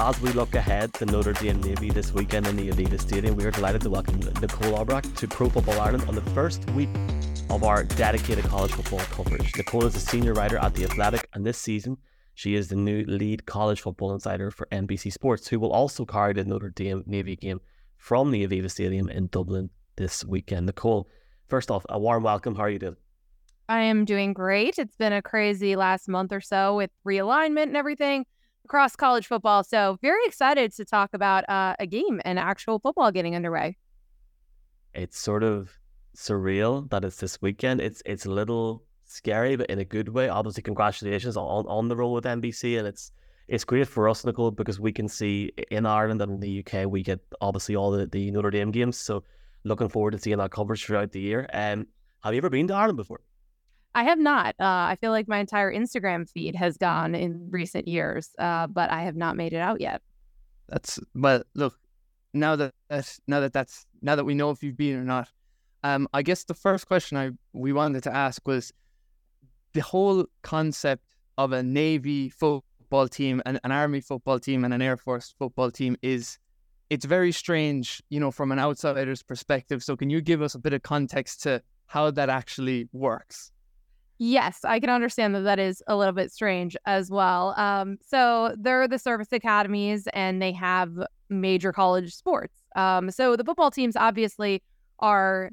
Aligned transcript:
as 0.00 0.18
we 0.22 0.32
look 0.32 0.54
ahead 0.54 0.94
to 0.94 1.04
Notre 1.04 1.34
Dame 1.34 1.60
Navy 1.60 1.90
this 1.90 2.10
weekend 2.14 2.46
in 2.46 2.56
the 2.56 2.70
Aviva 2.70 2.98
Stadium, 2.98 3.36
we 3.36 3.44
are 3.44 3.50
delighted 3.50 3.82
to 3.82 3.90
welcome 3.90 4.18
Nicole 4.40 4.74
Auerbach 4.74 5.04
to 5.16 5.28
Pro 5.28 5.50
Football 5.50 5.78
Ireland 5.78 6.04
on 6.08 6.14
the 6.14 6.22
first 6.30 6.68
week 6.70 6.88
of 7.50 7.64
our 7.64 7.84
dedicated 7.84 8.46
college 8.46 8.72
football 8.72 9.00
coverage. 9.10 9.54
Nicole 9.58 9.84
is 9.84 9.94
a 9.94 10.00
senior 10.00 10.32
writer 10.32 10.56
at 10.56 10.74
The 10.74 10.84
Athletic, 10.84 11.28
and 11.34 11.44
this 11.44 11.58
season 11.58 11.98
she 12.32 12.54
is 12.54 12.68
the 12.68 12.76
new 12.76 13.04
lead 13.04 13.44
college 13.44 13.82
football 13.82 14.14
insider 14.14 14.50
for 14.50 14.66
NBC 14.72 15.12
Sports, 15.12 15.48
who 15.48 15.60
will 15.60 15.70
also 15.70 16.06
carry 16.06 16.32
the 16.32 16.44
Notre 16.46 16.70
Dame 16.70 17.04
Navy 17.06 17.36
game 17.36 17.60
from 17.98 18.30
the 18.30 18.46
Aviva 18.46 18.70
Stadium 18.70 19.10
in 19.10 19.26
Dublin 19.26 19.68
this 19.96 20.24
weekend. 20.24 20.64
Nicole, 20.64 21.10
first 21.48 21.70
off, 21.70 21.84
a 21.90 21.98
warm 21.98 22.22
welcome. 22.22 22.54
How 22.54 22.62
are 22.62 22.70
you 22.70 22.78
doing? 22.78 22.96
I 23.68 23.82
am 23.82 24.06
doing 24.06 24.32
great. 24.32 24.78
It's 24.78 24.96
been 24.96 25.12
a 25.12 25.20
crazy 25.20 25.76
last 25.76 26.08
month 26.08 26.32
or 26.32 26.40
so 26.40 26.74
with 26.74 26.90
realignment 27.06 27.64
and 27.64 27.76
everything 27.76 28.24
across 28.64 28.96
college 28.96 29.26
football. 29.26 29.64
So, 29.64 29.98
very 30.02 30.24
excited 30.26 30.72
to 30.76 30.84
talk 30.84 31.10
about 31.14 31.48
uh, 31.48 31.74
a 31.78 31.86
game 31.86 32.20
and 32.24 32.38
actual 32.38 32.78
football 32.78 33.10
getting 33.10 33.34
underway. 33.34 33.76
It's 34.94 35.18
sort 35.18 35.42
of 35.42 35.78
surreal 36.16 36.88
that 36.90 37.04
it's 37.04 37.16
this 37.16 37.40
weekend. 37.40 37.80
It's 37.80 38.02
it's 38.04 38.26
a 38.26 38.30
little 38.30 38.84
scary, 39.04 39.56
but 39.56 39.70
in 39.70 39.78
a 39.78 39.84
good 39.84 40.08
way. 40.08 40.28
Obviously, 40.28 40.62
congratulations 40.62 41.36
on, 41.36 41.66
on 41.66 41.88
the 41.88 41.96
role 41.96 42.12
with 42.12 42.24
NBC, 42.24 42.78
and 42.78 42.86
it's 42.86 43.12
it's 43.48 43.64
great 43.64 43.88
for 43.88 44.08
us, 44.08 44.24
Nicole, 44.24 44.52
because 44.52 44.78
we 44.78 44.92
can 44.92 45.08
see 45.08 45.50
in 45.70 45.84
Ireland 45.84 46.22
and 46.22 46.32
in 46.34 46.40
the 46.40 46.64
UK 46.64 46.86
we 46.86 47.02
get 47.02 47.20
obviously 47.40 47.74
all 47.74 47.90
the, 47.90 48.06
the 48.06 48.30
Notre 48.30 48.50
Dame 48.50 48.70
games. 48.70 48.96
So 48.96 49.24
looking 49.64 49.88
forward 49.88 50.12
to 50.12 50.18
seeing 50.18 50.38
that 50.38 50.52
coverage 50.52 50.84
throughout 50.84 51.10
the 51.10 51.20
year. 51.20 51.48
Um, 51.52 51.86
have 52.22 52.32
you 52.32 52.38
ever 52.38 52.50
been 52.50 52.68
to 52.68 52.74
Ireland 52.74 52.96
before? 52.96 53.20
I 53.94 54.04
have 54.04 54.18
not. 54.18 54.54
Uh, 54.60 54.64
I 54.88 54.96
feel 55.00 55.10
like 55.10 55.26
my 55.26 55.38
entire 55.38 55.72
Instagram 55.72 56.28
feed 56.28 56.54
has 56.54 56.76
gone 56.76 57.14
in 57.14 57.48
recent 57.50 57.88
years, 57.88 58.30
uh, 58.38 58.66
but 58.68 58.90
I 58.90 59.02
have 59.02 59.16
not 59.16 59.36
made 59.36 59.52
it 59.52 59.60
out 59.60 59.80
yet. 59.80 60.00
That's 60.68 61.00
but 61.14 61.46
look, 61.54 61.78
now 62.32 62.54
that 62.56 62.72
that's, 62.88 63.20
now 63.26 63.40
that 63.40 63.52
that's 63.52 63.86
now 64.00 64.14
that 64.14 64.24
we 64.24 64.34
know 64.34 64.50
if 64.50 64.62
you've 64.62 64.76
been 64.76 64.96
or 64.96 65.04
not, 65.04 65.28
um, 65.82 66.08
I 66.12 66.22
guess 66.22 66.44
the 66.44 66.54
first 66.54 66.86
question 66.86 67.18
I 67.18 67.30
we 67.52 67.72
wanted 67.72 68.04
to 68.04 68.14
ask 68.14 68.46
was 68.46 68.72
the 69.72 69.80
whole 69.80 70.26
concept 70.42 71.04
of 71.38 71.52
a 71.52 71.62
Navy 71.62 72.28
football 72.28 73.08
team, 73.08 73.42
and 73.44 73.58
an 73.64 73.72
Army 73.72 74.00
football 74.00 74.38
team, 74.38 74.64
and 74.64 74.72
an 74.72 74.82
Air 74.82 74.96
Force 74.96 75.34
football 75.36 75.70
team 75.70 75.96
is 76.02 76.38
it's 76.90 77.04
very 77.04 77.32
strange, 77.32 78.02
you 78.08 78.20
know, 78.20 78.30
from 78.30 78.52
an 78.52 78.58
outsider's 78.58 79.22
perspective. 79.22 79.82
So, 79.82 79.96
can 79.96 80.10
you 80.10 80.20
give 80.20 80.42
us 80.42 80.54
a 80.54 80.58
bit 80.58 80.72
of 80.72 80.82
context 80.82 81.42
to 81.42 81.62
how 81.86 82.10
that 82.12 82.28
actually 82.28 82.88
works? 82.92 83.50
Yes, 84.22 84.66
I 84.66 84.80
can 84.80 84.90
understand 84.90 85.34
that 85.34 85.44
that 85.44 85.58
is 85.58 85.82
a 85.86 85.96
little 85.96 86.12
bit 86.12 86.30
strange 86.30 86.76
as 86.84 87.10
well. 87.10 87.54
Um, 87.56 87.96
so 88.06 88.54
they're 88.58 88.86
the 88.86 88.98
service 88.98 89.32
academies 89.32 90.06
and 90.12 90.42
they 90.42 90.52
have 90.52 90.92
major 91.30 91.72
college 91.72 92.14
sports. 92.14 92.52
Um, 92.76 93.10
so 93.10 93.34
the 93.34 93.44
football 93.44 93.70
teams 93.70 93.96
obviously 93.96 94.62
are 94.98 95.52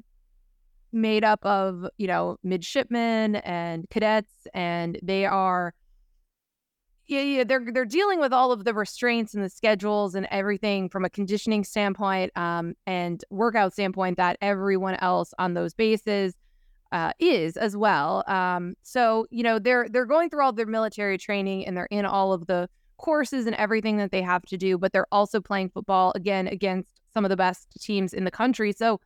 made 0.92 1.24
up 1.24 1.42
of, 1.46 1.86
you 1.96 2.06
know, 2.06 2.36
midshipmen 2.42 3.36
and 3.36 3.88
cadets, 3.88 4.46
and 4.52 4.98
they 5.02 5.24
are 5.24 5.72
yeah, 7.06 7.22
yeah, 7.22 7.44
they're 7.44 7.64
they're 7.72 7.86
dealing 7.86 8.20
with 8.20 8.34
all 8.34 8.52
of 8.52 8.64
the 8.64 8.74
restraints 8.74 9.32
and 9.32 9.42
the 9.42 9.48
schedules 9.48 10.14
and 10.14 10.28
everything 10.30 10.90
from 10.90 11.06
a 11.06 11.10
conditioning 11.10 11.64
standpoint 11.64 12.36
um, 12.36 12.74
and 12.86 13.24
workout 13.30 13.72
standpoint 13.72 14.18
that 14.18 14.36
everyone 14.42 14.96
else 14.96 15.32
on 15.38 15.54
those 15.54 15.72
bases 15.72 16.34
uh, 16.92 17.12
is 17.18 17.56
as 17.56 17.76
well. 17.76 18.24
Um, 18.26 18.74
so 18.82 19.26
you 19.30 19.42
know 19.42 19.58
they're 19.58 19.88
they're 19.88 20.06
going 20.06 20.30
through 20.30 20.42
all 20.44 20.52
their 20.52 20.66
military 20.66 21.18
training 21.18 21.66
and 21.66 21.76
they're 21.76 21.86
in 21.90 22.04
all 22.04 22.32
of 22.32 22.46
the 22.46 22.68
courses 22.96 23.46
and 23.46 23.54
everything 23.56 23.96
that 23.98 24.10
they 24.10 24.22
have 24.22 24.42
to 24.42 24.56
do, 24.56 24.76
but 24.76 24.92
they're 24.92 25.06
also 25.12 25.40
playing 25.40 25.70
football 25.70 26.12
again 26.14 26.48
against 26.48 27.00
some 27.14 27.24
of 27.24 27.28
the 27.28 27.36
best 27.36 27.68
teams 27.80 28.12
in 28.12 28.24
the 28.24 28.30
country. 28.30 28.72
So 28.72 29.00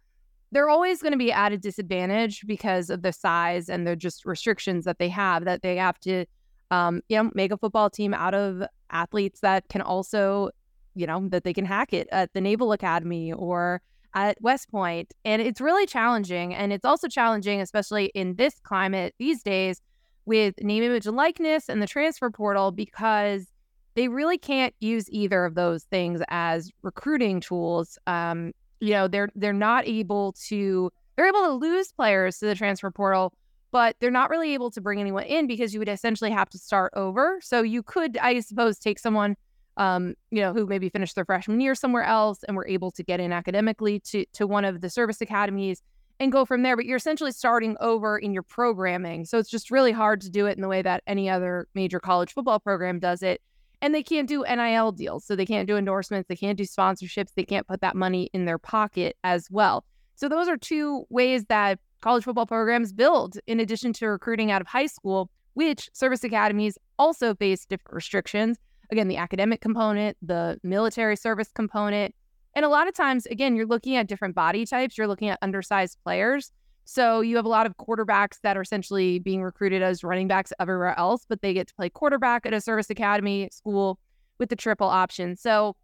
they're 0.50 0.68
always 0.68 1.00
going 1.00 1.12
to 1.12 1.18
be 1.18 1.32
at 1.32 1.52
a 1.52 1.58
disadvantage 1.58 2.46
because 2.46 2.90
of 2.90 3.02
the 3.02 3.12
size 3.12 3.68
and 3.68 3.86
the 3.86 3.96
just 3.96 4.24
restrictions 4.24 4.84
that 4.84 4.98
they 4.98 5.08
have 5.08 5.44
that 5.44 5.62
they 5.62 5.76
have 5.76 5.98
to 6.00 6.24
um, 6.70 7.02
you 7.08 7.16
know 7.16 7.30
make 7.34 7.52
a 7.52 7.56
football 7.56 7.90
team 7.90 8.14
out 8.14 8.34
of 8.34 8.62
athletes 8.90 9.40
that 9.40 9.68
can 9.68 9.80
also 9.80 10.50
you 10.94 11.06
know 11.06 11.28
that 11.28 11.44
they 11.44 11.52
can 11.52 11.64
hack 11.64 11.92
it 11.92 12.08
at 12.12 12.32
the 12.34 12.40
naval 12.40 12.72
academy 12.72 13.32
or 13.32 13.82
at 14.14 14.36
west 14.40 14.70
point 14.70 15.12
and 15.24 15.40
it's 15.40 15.60
really 15.60 15.86
challenging 15.86 16.54
and 16.54 16.72
it's 16.72 16.84
also 16.84 17.08
challenging 17.08 17.60
especially 17.60 18.06
in 18.14 18.34
this 18.36 18.60
climate 18.62 19.14
these 19.18 19.42
days 19.42 19.80
with 20.26 20.54
name 20.62 20.82
image 20.82 21.06
and 21.06 21.16
likeness 21.16 21.68
and 21.68 21.82
the 21.82 21.86
transfer 21.86 22.30
portal 22.30 22.70
because 22.70 23.46
they 23.94 24.08
really 24.08 24.38
can't 24.38 24.74
use 24.80 25.10
either 25.10 25.44
of 25.44 25.54
those 25.54 25.84
things 25.84 26.22
as 26.28 26.70
recruiting 26.82 27.40
tools. 27.40 27.98
Um, 28.06 28.52
you 28.80 28.90
know 28.90 29.06
they're 29.06 29.28
they're 29.36 29.52
not 29.52 29.86
able 29.86 30.32
to 30.48 30.90
they're 31.14 31.28
able 31.28 31.42
to 31.42 31.52
lose 31.52 31.92
players 31.92 32.38
to 32.38 32.46
the 32.46 32.54
transfer 32.54 32.90
portal 32.90 33.32
but 33.70 33.96
they're 34.00 34.10
not 34.10 34.28
really 34.28 34.52
able 34.54 34.70
to 34.70 34.80
bring 34.80 35.00
anyone 35.00 35.22
in 35.22 35.46
because 35.46 35.72
you 35.72 35.78
would 35.78 35.88
essentially 35.88 36.30
have 36.30 36.50
to 36.50 36.58
start 36.58 36.92
over. 36.94 37.38
So 37.40 37.62
you 37.62 37.82
could 37.82 38.18
i 38.18 38.40
suppose 38.40 38.78
take 38.78 38.98
someone 38.98 39.36
um, 39.76 40.14
you 40.30 40.40
know 40.40 40.52
who 40.52 40.66
maybe 40.66 40.88
finished 40.88 41.14
their 41.14 41.24
freshman 41.24 41.60
year 41.60 41.74
somewhere 41.74 42.04
else 42.04 42.42
and 42.44 42.56
were 42.56 42.66
able 42.66 42.90
to 42.90 43.02
get 43.02 43.20
in 43.20 43.32
academically 43.32 44.00
to 44.00 44.24
to 44.32 44.46
one 44.46 44.64
of 44.64 44.80
the 44.80 44.90
service 44.90 45.20
academies 45.20 45.82
and 46.20 46.30
go 46.30 46.44
from 46.44 46.62
there 46.62 46.76
but 46.76 46.84
you're 46.84 46.96
essentially 46.96 47.32
starting 47.32 47.76
over 47.80 48.18
in 48.18 48.32
your 48.32 48.42
programming 48.42 49.24
so 49.24 49.38
it's 49.38 49.50
just 49.50 49.70
really 49.70 49.92
hard 49.92 50.20
to 50.20 50.30
do 50.30 50.46
it 50.46 50.56
in 50.56 50.62
the 50.62 50.68
way 50.68 50.82
that 50.82 51.02
any 51.06 51.28
other 51.28 51.66
major 51.74 51.98
college 51.98 52.32
football 52.32 52.60
program 52.60 52.98
does 52.98 53.22
it 53.22 53.40
and 53.82 53.92
they 53.92 54.02
can't 54.02 54.28
do 54.28 54.44
NIL 54.44 54.92
deals. 54.92 55.24
So 55.26 55.34
they 55.36 55.44
can't 55.44 55.66
do 55.66 55.76
endorsements, 55.76 56.28
they 56.28 56.36
can't 56.36 56.56
do 56.56 56.64
sponsorships, 56.64 57.34
they 57.34 57.44
can't 57.44 57.66
put 57.66 57.80
that 57.80 57.96
money 57.96 58.30
in 58.32 58.46
their 58.46 58.58
pocket 58.58 59.16
as 59.24 59.48
well. 59.50 59.84
So 60.14 60.28
those 60.28 60.48
are 60.48 60.56
two 60.56 61.04
ways 61.10 61.44
that 61.46 61.80
college 62.00 62.24
football 62.24 62.46
programs 62.46 62.92
build 62.92 63.38
in 63.46 63.58
addition 63.58 63.92
to 63.94 64.06
recruiting 64.06 64.52
out 64.52 64.60
of 64.60 64.68
high 64.68 64.86
school, 64.86 65.30
which 65.54 65.90
service 65.92 66.22
academies 66.22 66.78
also 66.98 67.34
face 67.34 67.66
different 67.66 67.94
restrictions. 67.94 68.56
Again, 68.92 69.08
the 69.08 69.16
academic 69.16 69.62
component, 69.62 70.18
the 70.20 70.60
military 70.62 71.16
service 71.16 71.50
component. 71.52 72.14
And 72.54 72.62
a 72.64 72.68
lot 72.68 72.86
of 72.88 72.94
times, 72.94 73.24
again, 73.24 73.56
you're 73.56 73.66
looking 73.66 73.96
at 73.96 74.06
different 74.06 74.34
body 74.34 74.66
types, 74.66 74.98
you're 74.98 75.06
looking 75.06 75.30
at 75.30 75.38
undersized 75.40 75.96
players. 76.04 76.52
So 76.84 77.22
you 77.22 77.36
have 77.36 77.46
a 77.46 77.48
lot 77.48 77.64
of 77.64 77.76
quarterbacks 77.78 78.40
that 78.42 78.54
are 78.56 78.60
essentially 78.60 79.18
being 79.18 79.42
recruited 79.42 79.82
as 79.82 80.04
running 80.04 80.28
backs 80.28 80.52
everywhere 80.60 80.98
else, 80.98 81.24
but 81.26 81.40
they 81.40 81.54
get 81.54 81.68
to 81.68 81.74
play 81.74 81.88
quarterback 81.88 82.44
at 82.44 82.52
a 82.52 82.60
service 82.60 82.90
academy 82.90 83.48
school 83.50 83.98
with 84.38 84.50
the 84.50 84.56
triple 84.56 84.88
option. 84.88 85.36
So 85.36 85.74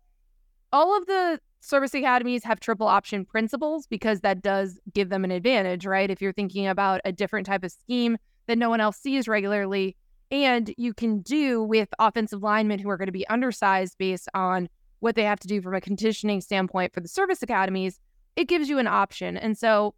all 0.71 0.95
of 0.95 1.07
the 1.07 1.41
service 1.61 1.95
academies 1.95 2.45
have 2.45 2.61
triple 2.61 2.89
option 2.89 3.25
principles 3.25 3.87
because 3.87 4.21
that 4.21 4.43
does 4.43 4.79
give 4.93 5.09
them 5.09 5.25
an 5.25 5.31
advantage, 5.31 5.87
right? 5.87 6.11
If 6.11 6.21
you're 6.21 6.35
thinking 6.35 6.67
about 6.67 7.01
a 7.07 7.13
different 7.13 7.47
type 7.47 7.65
of 7.65 7.73
scheme 7.73 8.19
that 8.49 8.59
no 8.59 8.69
one 8.69 8.83
else 8.83 8.99
sees 8.99 9.29
regularly, 9.29 9.97
and 10.31 10.73
you 10.77 10.93
can 10.93 11.21
do 11.21 11.63
with 11.63 11.89
offensive 11.99 12.43
linemen 12.43 12.79
who 12.79 12.91
are 12.91 12.97
going 12.97 13.07
to 13.07 13.13
be 13.13 13.27
undersized 13.29 13.97
based 13.99 14.29
on 14.35 14.69
what 15.01 15.15
they 15.15 15.25
have 15.25 15.41
to 15.41 15.49
do 15.49 15.63
from 15.63 15.75
a 15.75 15.81
conditioning 15.81 16.41
standpoint 16.41 16.93
for 16.93 17.01
the 17.01 17.09
service 17.09 17.43
academies, 17.43 18.01
it 18.37 18.49
gives 18.49 18.69
you 18.69 18.79
an 18.79 18.87
option. 18.87 19.37
And 19.37 19.57
so 19.57 19.95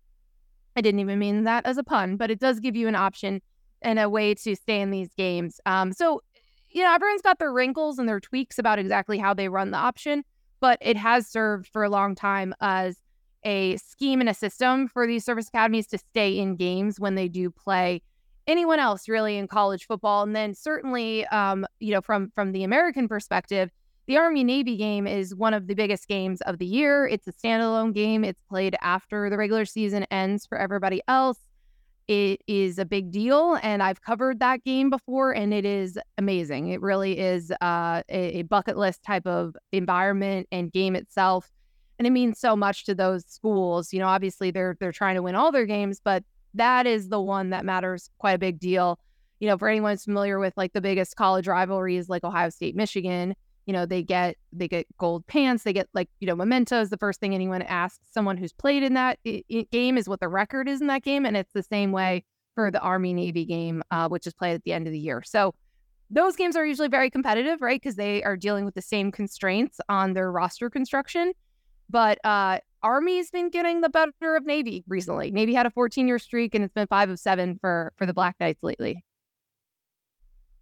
I 0.76 0.80
didn't 0.80 1.00
even 1.00 1.18
mean 1.18 1.44
that 1.44 1.66
as 1.66 1.78
a 1.78 1.84
pun, 1.84 2.16
but 2.16 2.30
it 2.30 2.38
does 2.38 2.60
give 2.60 2.76
you 2.76 2.86
an 2.88 2.94
option 2.94 3.42
and 3.82 3.98
a 3.98 4.08
way 4.08 4.34
to 4.34 4.54
stay 4.54 4.80
in 4.80 4.90
these 4.90 5.12
games. 5.14 5.60
Um, 5.66 5.92
so, 5.92 6.22
you 6.70 6.82
know, 6.82 6.94
everyone's 6.94 7.22
got 7.22 7.38
their 7.38 7.52
wrinkles 7.52 7.98
and 7.98 8.08
their 8.08 8.20
tweaks 8.20 8.58
about 8.58 8.78
exactly 8.78 9.18
how 9.18 9.34
they 9.34 9.48
run 9.48 9.70
the 9.70 9.78
option, 9.78 10.22
but 10.60 10.78
it 10.80 10.96
has 10.96 11.26
served 11.26 11.66
for 11.66 11.82
a 11.82 11.90
long 11.90 12.14
time 12.14 12.54
as 12.60 12.98
a 13.44 13.78
scheme 13.78 14.20
and 14.20 14.28
a 14.28 14.34
system 14.34 14.86
for 14.86 15.06
these 15.06 15.24
service 15.24 15.48
academies 15.48 15.86
to 15.88 15.98
stay 15.98 16.38
in 16.38 16.56
games 16.56 17.00
when 17.00 17.14
they 17.14 17.26
do 17.26 17.50
play 17.50 18.02
anyone 18.50 18.80
else 18.80 19.08
really 19.08 19.38
in 19.38 19.46
college 19.46 19.86
football. 19.86 20.24
And 20.24 20.34
then 20.34 20.54
certainly, 20.54 21.24
um, 21.28 21.66
you 21.78 21.92
know, 21.92 22.00
from 22.00 22.32
from 22.34 22.52
the 22.52 22.64
American 22.64 23.08
perspective, 23.08 23.70
the 24.06 24.16
Army 24.16 24.42
Navy 24.42 24.76
game 24.76 25.06
is 25.06 25.34
one 25.34 25.54
of 25.54 25.68
the 25.68 25.74
biggest 25.74 26.08
games 26.08 26.40
of 26.42 26.58
the 26.58 26.66
year. 26.66 27.06
It's 27.06 27.28
a 27.28 27.32
standalone 27.32 27.94
game. 27.94 28.24
It's 28.24 28.42
played 28.48 28.76
after 28.82 29.30
the 29.30 29.36
regular 29.36 29.64
season 29.64 30.04
ends 30.10 30.46
for 30.46 30.58
everybody 30.58 31.00
else. 31.06 31.38
It 32.08 32.40
is 32.48 32.80
a 32.80 32.84
big 32.84 33.12
deal, 33.12 33.56
and 33.62 33.84
I've 33.84 34.02
covered 34.02 34.40
that 34.40 34.64
game 34.64 34.90
before, 34.90 35.30
and 35.30 35.54
it 35.54 35.64
is 35.64 35.96
amazing. 36.18 36.70
It 36.70 36.80
really 36.80 37.16
is 37.20 37.52
uh, 37.60 38.02
a, 38.08 38.38
a 38.38 38.42
bucket 38.42 38.76
list 38.76 39.04
type 39.04 39.28
of 39.28 39.54
environment 39.70 40.48
and 40.50 40.72
game 40.72 40.96
itself, 40.96 41.52
and 42.00 42.08
it 42.08 42.10
means 42.10 42.40
so 42.40 42.56
much 42.56 42.84
to 42.86 42.96
those 42.96 43.24
schools. 43.28 43.92
You 43.92 44.00
know, 44.00 44.08
obviously 44.08 44.50
they're 44.50 44.76
they're 44.80 44.90
trying 44.90 45.14
to 45.14 45.22
win 45.22 45.36
all 45.36 45.52
their 45.52 45.66
games, 45.66 46.00
but 46.02 46.24
that 46.54 46.86
is 46.86 47.08
the 47.08 47.20
one 47.20 47.50
that 47.50 47.64
matters 47.64 48.10
quite 48.18 48.32
a 48.32 48.38
big 48.38 48.58
deal. 48.58 48.98
You 49.38 49.48
know, 49.48 49.56
for 49.56 49.68
anyone 49.68 49.92
who's 49.92 50.04
familiar 50.04 50.38
with 50.38 50.54
like 50.56 50.72
the 50.72 50.80
biggest 50.80 51.16
college 51.16 51.48
rivalries, 51.48 52.08
like 52.08 52.24
Ohio 52.24 52.50
State, 52.50 52.76
Michigan 52.76 53.34
you 53.66 53.74
know 53.74 53.84
they 53.84 54.02
get 54.02 54.36
they 54.52 54.66
get 54.66 54.86
gold 54.96 55.24
pants 55.26 55.64
they 55.64 55.72
get 55.72 55.86
like 55.92 56.08
you 56.18 56.26
know 56.26 56.34
mementos 56.34 56.88
the 56.88 56.96
first 56.96 57.20
thing 57.20 57.34
anyone 57.34 57.60
asks 57.62 58.00
someone 58.10 58.38
who's 58.38 58.54
played 58.54 58.82
in 58.82 58.94
that 58.94 59.18
I- 59.26 59.44
game 59.70 59.98
is 59.98 60.08
what 60.08 60.18
the 60.18 60.28
record 60.28 60.66
is 60.66 60.80
in 60.80 60.86
that 60.86 61.02
game 61.02 61.26
and 61.26 61.36
it's 61.36 61.52
the 61.52 61.62
same 61.62 61.92
way 61.92 62.24
for 62.54 62.70
the 62.70 62.80
army 62.80 63.12
navy 63.12 63.44
game 63.44 63.82
uh, 63.90 64.08
which 64.08 64.26
is 64.26 64.32
played 64.32 64.54
at 64.54 64.64
the 64.64 64.72
end 64.72 64.86
of 64.86 64.92
the 64.92 64.98
year 64.98 65.22
so 65.24 65.54
those 66.10 66.34
games 66.34 66.56
are 66.56 66.66
usually 66.66 66.88
very 66.88 67.08
competitive, 67.08 67.62
right? 67.62 67.80
Because 67.80 67.94
they 67.94 68.22
are 68.24 68.36
dealing 68.36 68.64
with 68.64 68.74
the 68.74 68.82
same 68.82 69.12
constraints 69.12 69.80
on 69.88 70.12
their 70.12 70.30
roster 70.30 70.68
construction. 70.68 71.32
But 71.90 72.24
uh, 72.24 72.60
Army's 72.82 73.30
been 73.30 73.50
getting 73.50 73.80
the 73.80 73.88
better 73.88 74.36
of 74.36 74.46
Navy 74.46 74.84
recently. 74.86 75.30
Navy 75.30 75.54
had 75.54 75.66
a 75.66 75.70
14 75.70 76.06
year 76.06 76.18
streak, 76.18 76.54
and 76.54 76.64
it's 76.64 76.72
been 76.72 76.86
five 76.86 77.10
of 77.10 77.18
seven 77.18 77.58
for 77.60 77.92
for 77.96 78.06
the 78.06 78.14
Black 78.14 78.36
Knights 78.40 78.62
lately. 78.62 79.04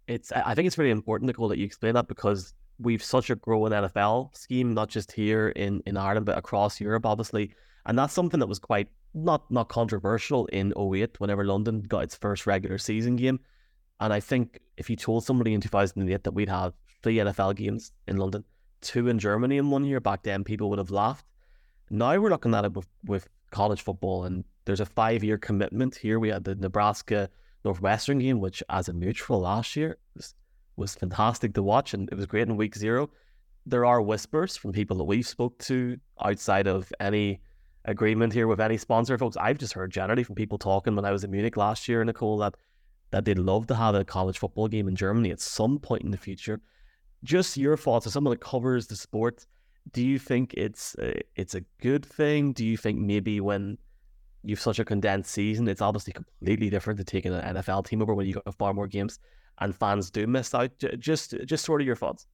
It's 0.07 0.31
I 0.31 0.55
think 0.55 0.65
it's 0.65 0.77
really 0.77 0.91
important, 0.91 1.27
Nicole, 1.27 1.49
that 1.49 1.59
you 1.59 1.65
explain 1.65 1.93
that 1.93 2.07
because 2.07 2.53
we've 2.79 3.03
such 3.03 3.29
a 3.29 3.35
growing 3.35 3.73
NFL 3.73 4.35
scheme, 4.35 4.73
not 4.73 4.89
just 4.89 5.11
here 5.11 5.49
in, 5.49 5.83
in 5.85 5.97
Ireland, 5.97 6.25
but 6.25 6.37
across 6.37 6.79
Europe, 6.79 7.05
obviously. 7.05 7.53
And 7.85 7.97
that's 7.97 8.13
something 8.13 8.39
that 8.39 8.47
was 8.47 8.59
quite 8.59 8.87
not 9.13 9.49
not 9.51 9.69
controversial 9.69 10.45
in 10.47 10.73
08 10.77 11.19
whenever 11.19 11.45
London 11.45 11.81
got 11.81 12.03
its 12.03 12.15
first 12.15 12.47
regular 12.47 12.77
season 12.77 13.15
game. 13.15 13.39
And 13.99 14.13
I 14.13 14.19
think 14.19 14.59
if 14.77 14.89
you 14.89 14.95
told 14.95 15.25
somebody 15.25 15.53
in 15.53 15.61
2008 15.61 16.23
that 16.23 16.31
we'd 16.31 16.49
have 16.49 16.73
three 17.03 17.17
NFL 17.17 17.55
games 17.55 17.91
in 18.07 18.17
London, 18.17 18.43
two 18.81 19.07
in 19.07 19.19
Germany 19.19 19.57
in 19.57 19.69
one 19.69 19.83
year, 19.85 19.99
back 19.99 20.23
then 20.23 20.43
people 20.43 20.69
would 20.69 20.79
have 20.79 20.91
laughed. 20.91 21.25
Now 21.89 22.17
we're 22.17 22.29
looking 22.29 22.53
at 22.53 22.65
it 22.65 22.73
with, 22.73 22.87
with 23.05 23.27
college 23.51 23.81
football, 23.81 24.25
and 24.25 24.43
there's 24.65 24.79
a 24.79 24.85
five 24.85 25.23
year 25.23 25.37
commitment 25.37 25.95
here. 25.95 26.19
We 26.19 26.29
had 26.29 26.43
the 26.43 26.55
Nebraska 26.55 27.29
Northwestern 27.65 28.19
game, 28.19 28.39
which 28.39 28.63
as 28.69 28.89
a 28.89 28.93
neutral 28.93 29.41
last 29.41 29.75
year 29.75 29.97
was, 30.15 30.35
was 30.75 30.95
fantastic 30.95 31.53
to 31.55 31.63
watch, 31.63 31.93
and 31.93 32.09
it 32.11 32.15
was 32.15 32.25
great 32.25 32.47
in 32.47 32.57
week 32.57 32.75
zero. 32.75 33.09
There 33.65 33.85
are 33.85 34.01
whispers 34.01 34.55
from 34.55 34.71
people 34.71 34.97
that 34.97 35.03
we've 35.03 35.27
spoke 35.27 35.57
to 35.59 35.97
outside 36.23 36.67
of 36.67 36.91
any 36.99 37.41
agreement 37.85 38.33
here 38.33 38.47
with 38.47 38.59
any 38.59 38.77
sponsor 38.77 39.17
folks. 39.17 39.37
I've 39.37 39.57
just 39.57 39.73
heard 39.73 39.91
generally 39.91 40.23
from 40.23 40.35
people 40.35 40.57
talking 40.57 40.95
when 40.95 41.05
I 41.05 41.11
was 41.11 41.23
in 41.23 41.31
Munich 41.31 41.57
last 41.57 41.87
year, 41.87 42.03
Nicole, 42.03 42.37
that 42.37 42.55
that 43.11 43.25
they'd 43.25 43.39
love 43.39 43.65
to 43.67 43.75
have 43.75 43.95
a 43.95 44.05
college 44.05 44.37
football 44.37 44.67
game 44.67 44.87
in 44.87 44.95
Germany 44.95 45.31
at 45.31 45.39
some 45.39 45.79
point 45.79 46.03
in 46.03 46.11
the 46.11 46.17
future. 46.17 46.61
Just 47.23 47.57
your 47.57 47.77
thoughts 47.77 48.05
on 48.07 48.11
someone 48.11 48.31
that 48.31 48.41
covers 48.41 48.87
the 48.87 48.95
sport. 48.95 49.45
Do 49.91 50.05
you 50.05 50.19
think 50.19 50.53
it's 50.53 50.95
a, 50.99 51.19
it's 51.35 51.55
a 51.55 51.61
good 51.81 52.05
thing? 52.05 52.53
Do 52.53 52.65
you 52.65 52.77
think 52.77 52.99
maybe 52.99 53.41
when 53.41 53.77
you've 54.43 54.59
such 54.59 54.79
a 54.79 54.85
condensed 54.85 55.31
season, 55.31 55.67
it's 55.67 55.81
obviously 55.81 56.13
completely 56.13 56.69
different 56.69 56.97
to 56.99 57.03
taking 57.03 57.33
an 57.33 57.55
NFL 57.55 57.85
team 57.85 58.01
over 58.01 58.13
when 58.13 58.27
you 58.27 58.33
got 58.33 58.55
far 58.55 58.73
more 58.73 58.87
games 58.87 59.19
and 59.59 59.75
fans 59.75 60.11
do 60.11 60.27
miss 60.27 60.53
out? 60.53 60.71
Just 60.99 61.35
just 61.45 61.65
sort 61.65 61.81
of 61.81 61.87
your 61.87 61.95
thoughts. 61.95 62.25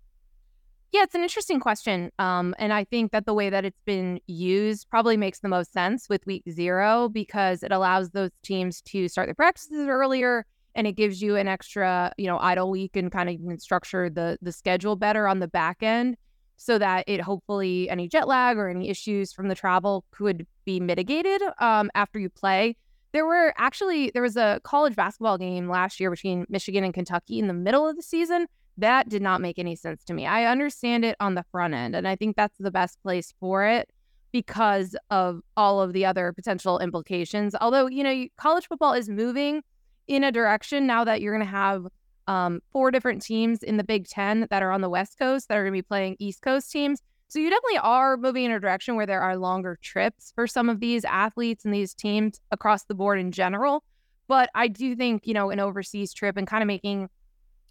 Yeah, 0.92 1.04
it's 1.04 1.16
an 1.16 1.24
interesting 1.24 1.60
question. 1.60 2.12
Um, 2.20 2.56
and 2.58 2.72
I 2.72 2.86
think 2.86 3.12
that 3.12 3.26
the 3.26 3.34
way 3.34 3.50
that 3.50 3.66
it's 3.66 3.82
been 3.86 4.22
used 4.28 4.90
probably 4.90 5.18
makes 5.18 5.40
the 5.40 5.50
most 5.50 5.74
sense 5.74 6.08
with 6.08 6.26
week 6.26 6.44
zero 6.50 7.10
because 7.10 7.64
it 7.64 7.72
allows 7.74 8.12
those 8.12 8.30
teams 8.44 8.82
to 8.84 9.10
start 9.10 9.28
their 9.28 9.36
practices 9.36 9.88
earlier 9.90 10.46
and 10.76 10.86
it 10.86 10.94
gives 10.94 11.22
you 11.22 11.36
an 11.36 11.48
extra, 11.48 12.14
you 12.18 12.28
know, 12.28 12.38
idle 12.40 12.70
week 12.70 12.96
and 12.96 13.12
kind 13.12 13.30
of 13.30 13.62
structure 13.62 14.10
the 14.10 14.38
the 14.42 14.52
schedule 14.52 14.96
better 14.96 15.28
on 15.28 15.40
the 15.40 15.48
back 15.48 15.82
end 15.82 16.18
so 16.58 16.78
that 16.78 17.04
it 17.08 17.22
hopefully 17.22 17.90
any 17.90 18.08
jet 18.08 18.28
lag 18.28 18.58
or 18.58 18.70
any 18.70 18.90
issues 18.90 19.34
from 19.34 19.48
the 19.48 19.56
travel 19.56 20.06
could 20.12 20.46
be 20.66 20.80
mitigated 20.80 21.42
um, 21.60 21.90
after 21.96 22.20
you 22.20 22.30
play. 22.30 22.76
There 23.12 23.26
were 23.26 23.54
actually 23.58 24.12
there 24.14 24.22
was 24.22 24.36
a 24.36 24.60
college 24.64 24.96
basketball 24.96 25.38
game 25.38 25.70
last 25.70 26.00
year 26.00 26.12
between 26.12 26.46
Michigan 26.50 26.84
and 26.84 26.94
Kentucky 26.94 27.40
in 27.40 27.48
the 27.48 27.54
middle 27.54 27.88
of 27.88 27.96
the 27.96 28.04
season. 28.04 28.48
That 28.78 29.08
did 29.08 29.22
not 29.22 29.40
make 29.40 29.58
any 29.58 29.78
sense 29.78 30.04
to 30.04 30.14
me. 30.14 30.26
I 30.26 30.46
understand 30.46 31.06
it 31.06 31.16
on 31.22 31.36
the 31.36 31.46
front 31.50 31.74
end, 31.74 31.96
and 31.96 32.06
I 32.06 32.18
think 32.18 32.36
that's 32.36 32.58
the 32.58 32.72
best 32.72 33.02
place 33.02 33.34
for 33.40 33.66
it 33.66 33.90
because 34.34 34.98
of 35.10 35.40
all 35.56 35.82
of 35.82 35.94
the 35.94 36.06
other 36.06 36.34
potential 36.34 36.80
implications. 36.80 37.56
Although, 37.62 37.88
you 37.88 38.04
know, 38.04 38.28
college 38.38 38.68
football 38.68 38.92
is 38.92 39.08
moving 39.08 39.62
in 40.08 40.24
a 40.24 40.32
direction 40.32 40.88
now 40.88 41.04
that 41.04 41.22
you're 41.22 41.34
going 41.34 41.46
to 41.46 41.52
have 41.52 41.88
um, 42.28 42.62
four 42.72 42.92
different 42.92 43.22
teams 43.22 43.64
in 43.64 43.78
the 43.78 43.84
Big 43.84 44.08
Ten 44.08 44.48
that 44.50 44.64
are 44.64 44.72
on 44.72 44.82
the 44.82 44.90
West 44.90 45.18
Coast 45.18 45.48
that 45.48 45.58
are 45.58 45.64
going 45.64 45.74
to 45.74 45.78
be 45.78 45.82
playing 45.82 46.16
East 46.20 46.42
Coast 46.42 46.72
teams. 46.72 47.02
So 47.28 47.40
you 47.40 47.50
definitely 47.50 47.80
are 47.80 48.18
moving 48.18 48.46
in 48.46 48.52
a 48.52 48.60
direction 48.60 48.96
where 48.96 49.06
there 49.06 49.22
are 49.22 49.36
longer 49.38 49.78
trips 49.82 50.32
for 50.36 50.48
some 50.48 50.70
of 50.70 50.80
these 50.80 51.04
athletes 51.06 51.66
and 51.66 51.74
these 51.74 51.94
teams 51.94 52.40
across 52.52 52.86
the 52.86 52.96
board 52.96 53.20
in 53.20 53.32
general. 53.32 53.84
But 54.28 54.50
I 54.56 54.68
do 54.68 54.96
think, 54.96 55.28
you 55.28 55.34
know, 55.34 55.50
an 55.50 55.60
overseas 55.60 56.14
trip 56.14 56.38
and 56.38 56.48
kind 56.48 56.64
of 56.64 56.68
making 56.68 57.10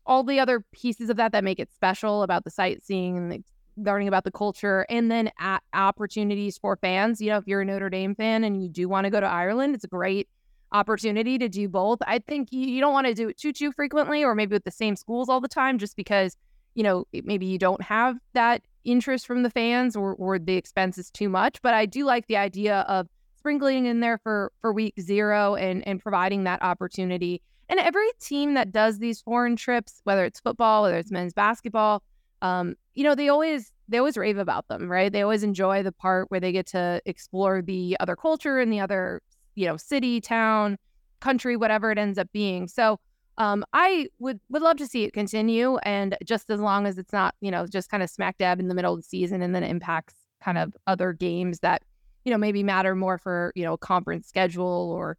all 0.06 0.22
the 0.22 0.38
other 0.38 0.64
pieces 0.72 1.08
of 1.08 1.16
that 1.16 1.32
that 1.32 1.44
make 1.44 1.58
it 1.58 1.72
special 1.72 2.22
about 2.22 2.44
the 2.44 2.50
sightseeing 2.50 3.16
and 3.16 3.32
the, 3.32 3.42
learning 3.76 4.06
about 4.06 4.25
the 4.25 4.31
culture 4.31 4.86
and 4.88 5.10
then 5.10 5.31
opportunities 5.72 6.58
for 6.58 6.76
fans. 6.76 7.20
You 7.20 7.31
know, 7.31 7.38
if 7.38 7.44
you're 7.46 7.62
a 7.62 7.64
Notre 7.64 7.90
Dame 7.90 8.14
fan 8.14 8.44
and 8.44 8.62
you 8.62 8.69
do 8.69 8.88
want 8.88 9.04
to 9.04 9.10
go 9.10 9.20
to 9.20 9.26
Ireland, 9.26 9.75
it's 9.75 9.84
a 9.84 9.88
great 9.88 10.28
opportunity 10.74 11.38
to 11.38 11.48
do 11.48 11.68
both. 11.68 12.00
I 12.06 12.18
think 12.18 12.48
you, 12.50 12.80
don't 12.80 12.92
want 12.92 13.06
to 13.06 13.14
do 13.14 13.28
it 13.28 13.38
too 13.38 13.52
too 13.52 13.72
frequently 13.72 14.24
or 14.24 14.34
maybe 14.34 14.54
with 14.54 14.64
the 14.64 14.70
same 14.70 14.96
schools 14.96 15.28
all 15.28 15.40
the 15.40 15.48
time 15.48 15.78
just 15.78 15.96
because, 15.96 16.36
you 16.74 16.82
know, 16.82 17.06
maybe 17.12 17.46
you 17.46 17.58
don't 17.58 17.80
have 17.80 18.16
that 18.34 18.62
interest 18.84 19.26
from 19.26 19.42
the 19.42 19.50
fans 19.50 19.96
or 19.96 20.14
or 20.16 20.38
the 20.38 20.56
expense 20.56 20.98
is 20.98 21.10
too 21.10 21.28
much, 21.28 21.62
but 21.62 21.72
I 21.72 21.86
do 21.86 22.04
like 22.04 22.26
the 22.26 22.36
idea 22.36 22.80
of 22.80 23.06
sprinkling 23.38 23.86
in 23.86 24.00
there 24.00 24.18
for 24.18 24.52
for 24.60 24.72
week 24.72 24.94
0 25.00 25.54
and 25.54 25.86
and 25.86 26.00
providing 26.00 26.44
that 26.44 26.62
opportunity. 26.62 27.40
And 27.68 27.80
every 27.80 28.10
team 28.20 28.54
that 28.54 28.72
does 28.72 28.98
these 28.98 29.22
foreign 29.22 29.56
trips, 29.56 30.00
whether 30.04 30.24
it's 30.24 30.40
football, 30.40 30.82
whether 30.82 30.98
it's 30.98 31.10
men's 31.10 31.32
basketball, 31.32 32.02
um, 32.42 32.74
you 32.94 33.04
know, 33.04 33.14
they 33.14 33.28
always 33.28 33.70
they 33.88 33.98
always 33.98 34.16
rave 34.16 34.38
about 34.38 34.66
them, 34.68 34.90
right? 34.90 35.12
They 35.12 35.22
always 35.22 35.44
enjoy 35.44 35.82
the 35.82 35.92
part 35.92 36.30
where 36.30 36.40
they 36.40 36.52
get 36.52 36.66
to 36.68 37.00
explore 37.06 37.62
the 37.62 37.96
other 38.00 38.16
culture 38.16 38.58
and 38.58 38.72
the 38.72 38.80
other 38.80 39.22
you 39.54 39.66
know, 39.66 39.76
city, 39.76 40.20
town, 40.20 40.78
country, 41.20 41.56
whatever 41.56 41.90
it 41.90 41.98
ends 41.98 42.18
up 42.18 42.28
being. 42.32 42.68
So 42.68 42.98
um, 43.38 43.64
I 43.72 44.08
would 44.18 44.40
would 44.48 44.62
love 44.62 44.76
to 44.76 44.86
see 44.86 45.04
it 45.04 45.12
continue, 45.12 45.76
and 45.78 46.16
just 46.24 46.50
as 46.50 46.60
long 46.60 46.86
as 46.86 46.98
it's 46.98 47.12
not, 47.12 47.34
you 47.40 47.50
know, 47.50 47.66
just 47.66 47.90
kind 47.90 48.02
of 48.02 48.10
smack 48.10 48.38
dab 48.38 48.60
in 48.60 48.68
the 48.68 48.74
middle 48.74 48.94
of 48.94 49.00
the 49.00 49.04
season, 49.04 49.42
and 49.42 49.54
then 49.54 49.64
it 49.64 49.70
impacts 49.70 50.14
kind 50.40 50.58
of 50.58 50.76
other 50.86 51.12
games 51.12 51.60
that, 51.60 51.82
you 52.24 52.30
know, 52.30 52.38
maybe 52.38 52.62
matter 52.62 52.94
more 52.94 53.18
for 53.18 53.52
you 53.56 53.64
know 53.64 53.76
conference 53.76 54.28
schedule 54.28 54.92
or 54.92 55.16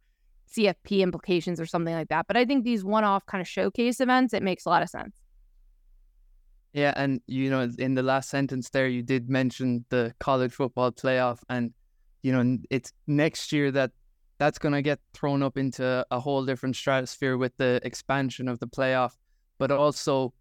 CFP 0.50 1.00
implications 1.00 1.60
or 1.60 1.66
something 1.66 1.94
like 1.94 2.08
that. 2.08 2.26
But 2.26 2.36
I 2.36 2.44
think 2.44 2.64
these 2.64 2.84
one-off 2.84 3.26
kind 3.26 3.42
of 3.42 3.48
showcase 3.48 4.00
events, 4.00 4.32
it 4.32 4.42
makes 4.42 4.64
a 4.64 4.68
lot 4.70 4.82
of 4.82 4.88
sense. 4.88 5.16
Yeah, 6.72 6.92
and 6.96 7.20
you 7.26 7.50
know, 7.50 7.70
in 7.78 7.94
the 7.94 8.02
last 8.02 8.30
sentence 8.30 8.70
there, 8.70 8.86
you 8.86 9.02
did 9.02 9.28
mention 9.28 9.84
the 9.90 10.14
college 10.20 10.52
football 10.52 10.92
playoff, 10.92 11.40
and 11.50 11.74
you 12.22 12.32
know, 12.32 12.58
it's 12.70 12.92
next 13.06 13.52
year 13.52 13.70
that 13.72 13.92
that's 14.38 14.58
going 14.58 14.74
to 14.74 14.82
get 14.82 14.98
thrown 15.14 15.42
up 15.42 15.56
into 15.56 16.04
a 16.10 16.20
whole 16.20 16.44
different 16.44 16.76
stratosphere 16.76 17.36
with 17.36 17.56
the 17.56 17.80
expansion 17.84 18.48
of 18.48 18.58
the 18.58 18.66
playoff, 18.66 19.12
but 19.58 19.70
also 19.70 20.32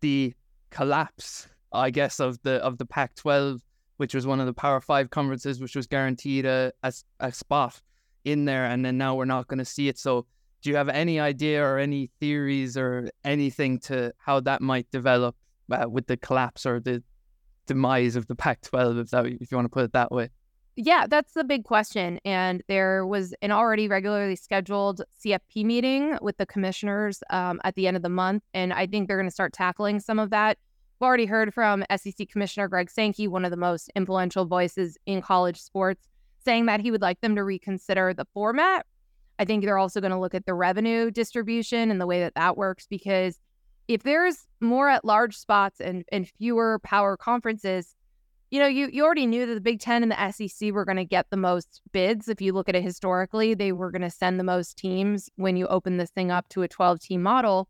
the 0.00 0.34
collapse, 0.70 1.48
I 1.72 1.90
guess, 1.90 2.20
of 2.20 2.40
the 2.42 2.54
of 2.56 2.78
the 2.78 2.86
Pac-12, 2.86 3.60
which 3.96 4.14
was 4.14 4.26
one 4.26 4.40
of 4.40 4.46
the 4.46 4.54
Power 4.54 4.80
Five 4.80 5.10
conferences, 5.10 5.60
which 5.60 5.74
was 5.74 5.86
guaranteed 5.86 6.46
a 6.46 6.72
a, 6.82 6.92
a 7.20 7.32
spot 7.32 7.80
in 8.24 8.44
there, 8.44 8.66
and 8.66 8.84
then 8.84 8.98
now 8.98 9.14
we're 9.14 9.24
not 9.24 9.48
going 9.48 9.58
to 9.58 9.64
see 9.64 9.88
it. 9.88 9.98
So, 9.98 10.26
do 10.62 10.70
you 10.70 10.76
have 10.76 10.88
any 10.88 11.18
idea 11.20 11.62
or 11.62 11.78
any 11.78 12.10
theories 12.20 12.76
or 12.76 13.10
anything 13.24 13.78
to 13.80 14.12
how 14.18 14.40
that 14.40 14.62
might 14.62 14.90
develop 14.90 15.36
uh, 15.70 15.86
with 15.88 16.06
the 16.06 16.16
collapse 16.16 16.64
or 16.66 16.80
the 16.80 17.02
demise 17.66 18.16
of 18.16 18.26
the 18.26 18.34
Pac-12, 18.34 19.00
if 19.00 19.10
that 19.10 19.26
if 19.26 19.50
you 19.50 19.56
want 19.56 19.66
to 19.66 19.70
put 19.70 19.84
it 19.84 19.92
that 19.92 20.12
way? 20.12 20.30
Yeah, 20.76 21.06
that's 21.08 21.34
the 21.34 21.44
big 21.44 21.64
question. 21.64 22.18
And 22.24 22.62
there 22.66 23.06
was 23.06 23.32
an 23.42 23.52
already 23.52 23.86
regularly 23.86 24.34
scheduled 24.34 25.02
CFP 25.24 25.64
meeting 25.64 26.18
with 26.20 26.36
the 26.36 26.46
commissioners 26.46 27.22
um, 27.30 27.60
at 27.62 27.76
the 27.76 27.86
end 27.86 27.96
of 27.96 28.02
the 28.02 28.08
month. 28.08 28.42
And 28.54 28.72
I 28.72 28.86
think 28.86 29.06
they're 29.06 29.16
going 29.16 29.28
to 29.28 29.34
start 29.34 29.52
tackling 29.52 30.00
some 30.00 30.18
of 30.18 30.30
that. 30.30 30.58
We've 30.98 31.06
already 31.06 31.26
heard 31.26 31.54
from 31.54 31.84
SEC 31.96 32.28
Commissioner 32.28 32.66
Greg 32.66 32.90
Sankey, 32.90 33.28
one 33.28 33.44
of 33.44 33.52
the 33.52 33.56
most 33.56 33.90
influential 33.94 34.46
voices 34.46 34.98
in 35.06 35.22
college 35.22 35.60
sports, 35.60 36.08
saying 36.44 36.66
that 36.66 36.80
he 36.80 36.90
would 36.90 37.02
like 37.02 37.20
them 37.20 37.36
to 37.36 37.44
reconsider 37.44 38.12
the 38.12 38.26
format. 38.34 38.84
I 39.38 39.44
think 39.44 39.64
they're 39.64 39.78
also 39.78 40.00
going 40.00 40.12
to 40.12 40.18
look 40.18 40.34
at 40.34 40.46
the 40.46 40.54
revenue 40.54 41.10
distribution 41.10 41.90
and 41.90 42.00
the 42.00 42.06
way 42.06 42.20
that 42.20 42.34
that 42.34 42.56
works 42.56 42.86
because 42.88 43.38
if 43.86 44.02
there's 44.02 44.46
more 44.60 44.88
at 44.88 45.04
large 45.04 45.36
spots 45.36 45.80
and, 45.80 46.04
and 46.10 46.28
fewer 46.28 46.78
power 46.80 47.16
conferences, 47.16 47.94
you 48.54 48.60
know, 48.60 48.68
you, 48.68 48.88
you 48.92 49.04
already 49.04 49.26
knew 49.26 49.46
that 49.46 49.54
the 49.54 49.60
Big 49.60 49.80
Ten 49.80 50.04
and 50.04 50.12
the 50.12 50.30
SEC 50.30 50.70
were 50.70 50.84
going 50.84 50.96
to 50.96 51.04
get 51.04 51.26
the 51.30 51.36
most 51.36 51.82
bids. 51.90 52.28
If 52.28 52.40
you 52.40 52.52
look 52.52 52.68
at 52.68 52.76
it 52.76 52.84
historically, 52.84 53.52
they 53.52 53.72
were 53.72 53.90
going 53.90 54.02
to 54.02 54.10
send 54.10 54.38
the 54.38 54.44
most 54.44 54.76
teams 54.76 55.28
when 55.34 55.56
you 55.56 55.66
open 55.66 55.96
this 55.96 56.10
thing 56.10 56.30
up 56.30 56.48
to 56.50 56.62
a 56.62 56.68
12 56.68 57.00
team 57.00 57.20
model. 57.20 57.68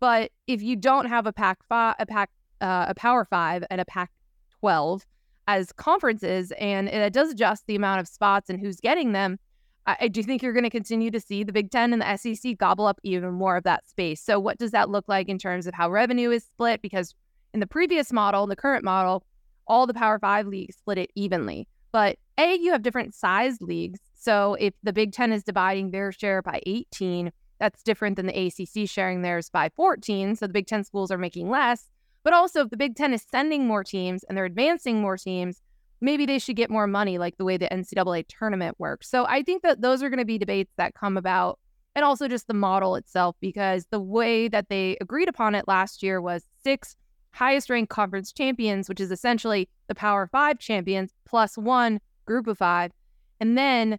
But 0.00 0.32
if 0.48 0.60
you 0.60 0.74
don't 0.74 1.06
have 1.06 1.28
a 1.28 1.32
Pac 1.32 1.62
five, 1.68 1.94
a 2.00 2.06
Pac, 2.06 2.30
uh, 2.60 2.86
a 2.88 2.96
Power 2.96 3.24
Five, 3.24 3.62
and 3.70 3.80
a 3.80 3.84
Pac 3.84 4.10
12 4.58 5.06
as 5.46 5.70
conferences, 5.70 6.52
and 6.58 6.88
it 6.88 7.12
does 7.12 7.30
adjust 7.30 7.68
the 7.68 7.76
amount 7.76 8.00
of 8.00 8.08
spots 8.08 8.50
and 8.50 8.58
who's 8.58 8.80
getting 8.80 9.12
them, 9.12 9.38
I, 9.86 9.96
I 10.00 10.08
do 10.08 10.20
think 10.24 10.42
you're 10.42 10.52
going 10.52 10.64
to 10.64 10.68
continue 10.68 11.12
to 11.12 11.20
see 11.20 11.44
the 11.44 11.52
Big 11.52 11.70
Ten 11.70 11.92
and 11.92 12.02
the 12.02 12.16
SEC 12.16 12.58
gobble 12.58 12.86
up 12.86 12.98
even 13.04 13.30
more 13.34 13.56
of 13.56 13.62
that 13.62 13.88
space. 13.88 14.20
So, 14.20 14.40
what 14.40 14.58
does 14.58 14.72
that 14.72 14.90
look 14.90 15.04
like 15.06 15.28
in 15.28 15.38
terms 15.38 15.68
of 15.68 15.74
how 15.74 15.92
revenue 15.92 16.32
is 16.32 16.42
split? 16.42 16.82
Because 16.82 17.14
in 17.52 17.60
the 17.60 17.68
previous 17.68 18.12
model, 18.12 18.48
the 18.48 18.56
current 18.56 18.82
model, 18.82 19.24
all 19.66 19.86
the 19.86 19.94
Power 19.94 20.18
Five 20.18 20.46
leagues 20.46 20.76
split 20.76 20.98
it 20.98 21.10
evenly. 21.14 21.68
But 21.92 22.18
A, 22.38 22.58
you 22.60 22.72
have 22.72 22.82
different 22.82 23.14
sized 23.14 23.62
leagues. 23.62 24.00
So 24.14 24.54
if 24.54 24.74
the 24.82 24.92
Big 24.92 25.12
Ten 25.12 25.32
is 25.32 25.44
dividing 25.44 25.90
their 25.90 26.10
share 26.10 26.42
by 26.42 26.60
18, 26.66 27.30
that's 27.60 27.82
different 27.82 28.16
than 28.16 28.26
the 28.26 28.46
ACC 28.46 28.88
sharing 28.88 29.22
theirs 29.22 29.48
by 29.48 29.70
14. 29.76 30.36
So 30.36 30.46
the 30.46 30.52
Big 30.52 30.66
Ten 30.66 30.82
schools 30.82 31.10
are 31.10 31.18
making 31.18 31.50
less. 31.50 31.88
But 32.24 32.32
also, 32.32 32.62
if 32.62 32.70
the 32.70 32.76
Big 32.76 32.96
Ten 32.96 33.12
is 33.12 33.24
sending 33.30 33.66
more 33.66 33.84
teams 33.84 34.24
and 34.24 34.36
they're 34.36 34.44
advancing 34.44 35.00
more 35.00 35.16
teams, 35.16 35.60
maybe 36.00 36.26
they 36.26 36.38
should 36.38 36.56
get 36.56 36.70
more 36.70 36.86
money, 36.86 37.18
like 37.18 37.36
the 37.36 37.44
way 37.44 37.56
the 37.56 37.68
NCAA 37.68 38.24
tournament 38.28 38.76
works. 38.78 39.08
So 39.08 39.26
I 39.26 39.42
think 39.42 39.62
that 39.62 39.80
those 39.80 40.02
are 40.02 40.08
going 40.08 40.18
to 40.18 40.24
be 40.24 40.38
debates 40.38 40.72
that 40.76 40.94
come 40.94 41.16
about, 41.16 41.58
and 41.94 42.04
also 42.04 42.26
just 42.26 42.48
the 42.48 42.54
model 42.54 42.96
itself, 42.96 43.36
because 43.40 43.86
the 43.90 44.00
way 44.00 44.48
that 44.48 44.68
they 44.68 44.96
agreed 45.00 45.28
upon 45.28 45.54
it 45.54 45.68
last 45.68 46.02
year 46.02 46.20
was 46.20 46.44
six 46.62 46.96
highest 47.34 47.68
ranked 47.68 47.90
conference 47.90 48.32
champions, 48.32 48.88
which 48.88 49.00
is 49.00 49.10
essentially 49.10 49.68
the 49.88 49.94
Power 49.94 50.26
Five 50.26 50.58
champions 50.58 51.12
plus 51.26 51.58
one 51.58 52.00
group 52.24 52.46
of 52.46 52.58
five, 52.58 52.92
and 53.40 53.58
then 53.58 53.98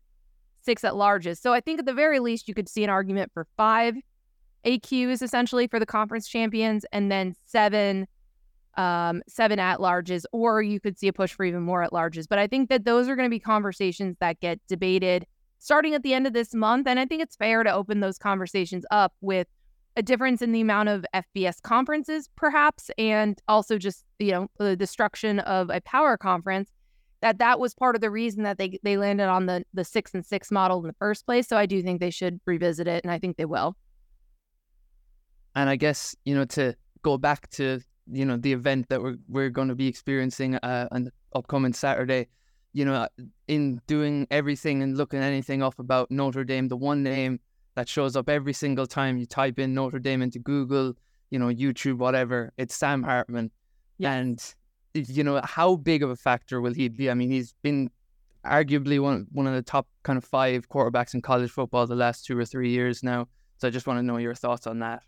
six 0.61 0.83
at 0.83 0.93
larges. 0.93 1.39
So 1.39 1.53
I 1.53 1.59
think 1.59 1.79
at 1.79 1.85
the 1.85 1.93
very 1.93 2.19
least, 2.19 2.47
you 2.47 2.53
could 2.53 2.69
see 2.69 2.83
an 2.83 2.89
argument 2.89 3.31
for 3.33 3.45
five 3.55 3.95
AQs 4.65 5.21
essentially 5.21 5.67
for 5.67 5.79
the 5.79 5.85
conference 5.85 6.27
champions, 6.27 6.85
and 6.91 7.11
then 7.11 7.35
seven 7.45 8.07
um, 8.77 9.21
seven 9.27 9.57
at 9.57 9.79
larges, 9.79 10.23
or 10.33 10.61
you 10.61 10.79
could 10.79 10.97
see 10.97 11.07
a 11.07 11.13
push 11.13 11.33
for 11.33 11.45
even 11.45 11.61
more 11.61 11.81
at 11.81 11.91
larges. 11.91 12.25
But 12.27 12.39
I 12.39 12.47
think 12.47 12.69
that 12.69 12.83
those 12.83 13.07
are 13.07 13.15
going 13.15 13.25
to 13.25 13.33
be 13.33 13.39
conversations 13.39 14.17
that 14.19 14.39
get 14.41 14.59
debated 14.67 15.25
starting 15.59 15.93
at 15.93 16.03
the 16.03 16.13
end 16.13 16.27
of 16.27 16.33
this 16.33 16.53
month. 16.53 16.85
And 16.85 16.99
I 16.99 17.05
think 17.05 17.21
it's 17.21 17.35
fair 17.35 17.63
to 17.63 17.73
open 17.73 17.99
those 17.99 18.17
conversations 18.17 18.85
up 18.91 19.13
with 19.21 19.47
a 19.95 20.03
difference 20.03 20.41
in 20.41 20.51
the 20.51 20.61
amount 20.61 20.89
of 20.89 21.05
FBS 21.13 21.61
conferences, 21.61 22.29
perhaps, 22.35 22.91
and 22.97 23.41
also 23.47 23.77
just, 23.77 24.03
you 24.19 24.31
know, 24.31 24.47
the 24.57 24.75
destruction 24.75 25.39
of 25.39 25.69
a 25.69 25.81
power 25.81 26.17
conference. 26.17 26.69
That 27.21 27.39
that 27.39 27.59
was 27.59 27.73
part 27.73 27.95
of 27.95 28.01
the 28.01 28.11
reason 28.11 28.43
that 28.43 28.57
they 28.57 28.77
they 28.83 28.97
landed 28.97 29.27
on 29.27 29.45
the 29.45 29.63
the 29.73 29.83
six 29.83 30.13
and 30.13 30.23
six 30.23 30.51
model 30.51 30.79
in 30.81 30.87
the 30.87 30.95
first 30.99 31.25
place. 31.25 31.47
So 31.47 31.57
I 31.57 31.65
do 31.65 31.81
think 31.81 31.99
they 31.99 32.11
should 32.11 32.39
revisit 32.45 32.87
it, 32.87 33.03
and 33.03 33.11
I 33.11 33.17
think 33.17 33.37
they 33.37 33.45
will. 33.45 33.75
And 35.55 35.69
I 35.69 35.75
guess 35.75 36.15
you 36.25 36.35
know 36.35 36.45
to 36.45 36.75
go 37.01 37.17
back 37.17 37.49
to 37.51 37.79
you 38.11 38.25
know 38.25 38.37
the 38.37 38.51
event 38.51 38.89
that 38.89 39.01
we're 39.01 39.15
we're 39.27 39.49
going 39.49 39.69
to 39.69 39.75
be 39.75 39.87
experiencing 39.87 40.55
uh, 40.55 40.87
on 40.91 41.05
the 41.05 41.11
upcoming 41.33 41.73
Saturday. 41.73 42.27
You 42.73 42.83
know, 42.83 43.07
in 43.47 43.81
doing 43.87 44.27
everything 44.29 44.83
and 44.83 44.97
looking 44.97 45.19
anything 45.19 45.63
up 45.63 45.79
about 45.79 46.11
Notre 46.11 46.43
Dame, 46.43 46.67
the 46.67 46.75
one 46.75 47.01
name 47.01 47.39
that 47.75 47.87
shows 47.87 48.15
up 48.15 48.29
every 48.29 48.53
single 48.53 48.87
time 48.87 49.17
you 49.17 49.25
type 49.25 49.59
in 49.59 49.73
Notre 49.73 49.99
Dame 49.99 50.21
into 50.21 50.39
Google, 50.39 50.93
you 51.29 51.39
know, 51.39 51.47
YouTube, 51.47 51.97
whatever, 51.97 52.51
it's 52.57 52.75
Sam 52.75 53.03
Hartman. 53.03 53.51
And 54.01 54.55
you 54.93 55.23
know, 55.23 55.41
how 55.43 55.75
big 55.75 56.03
of 56.03 56.09
a 56.09 56.15
factor 56.15 56.61
will 56.61 56.73
he 56.73 56.87
be? 56.87 57.09
I 57.09 57.13
mean, 57.13 57.29
he's 57.29 57.53
been 57.61 57.89
arguably 58.45 58.99
one 58.99 59.25
one 59.31 59.47
of 59.47 59.53
the 59.53 59.61
top 59.61 59.87
kind 60.03 60.17
of 60.17 60.23
five 60.23 60.69
quarterbacks 60.69 61.13
in 61.13 61.21
college 61.21 61.49
football 61.49 61.87
the 61.87 61.95
last 61.95 62.25
two 62.25 62.37
or 62.37 62.45
three 62.45 62.69
years 62.69 63.03
now. 63.03 63.27
So 63.57 63.67
I 63.67 63.71
just 63.71 63.87
want 63.87 63.99
to 63.99 64.03
know 64.03 64.17
your 64.17 64.35
thoughts 64.35 64.67
on 64.67 64.79
that. 64.79 65.03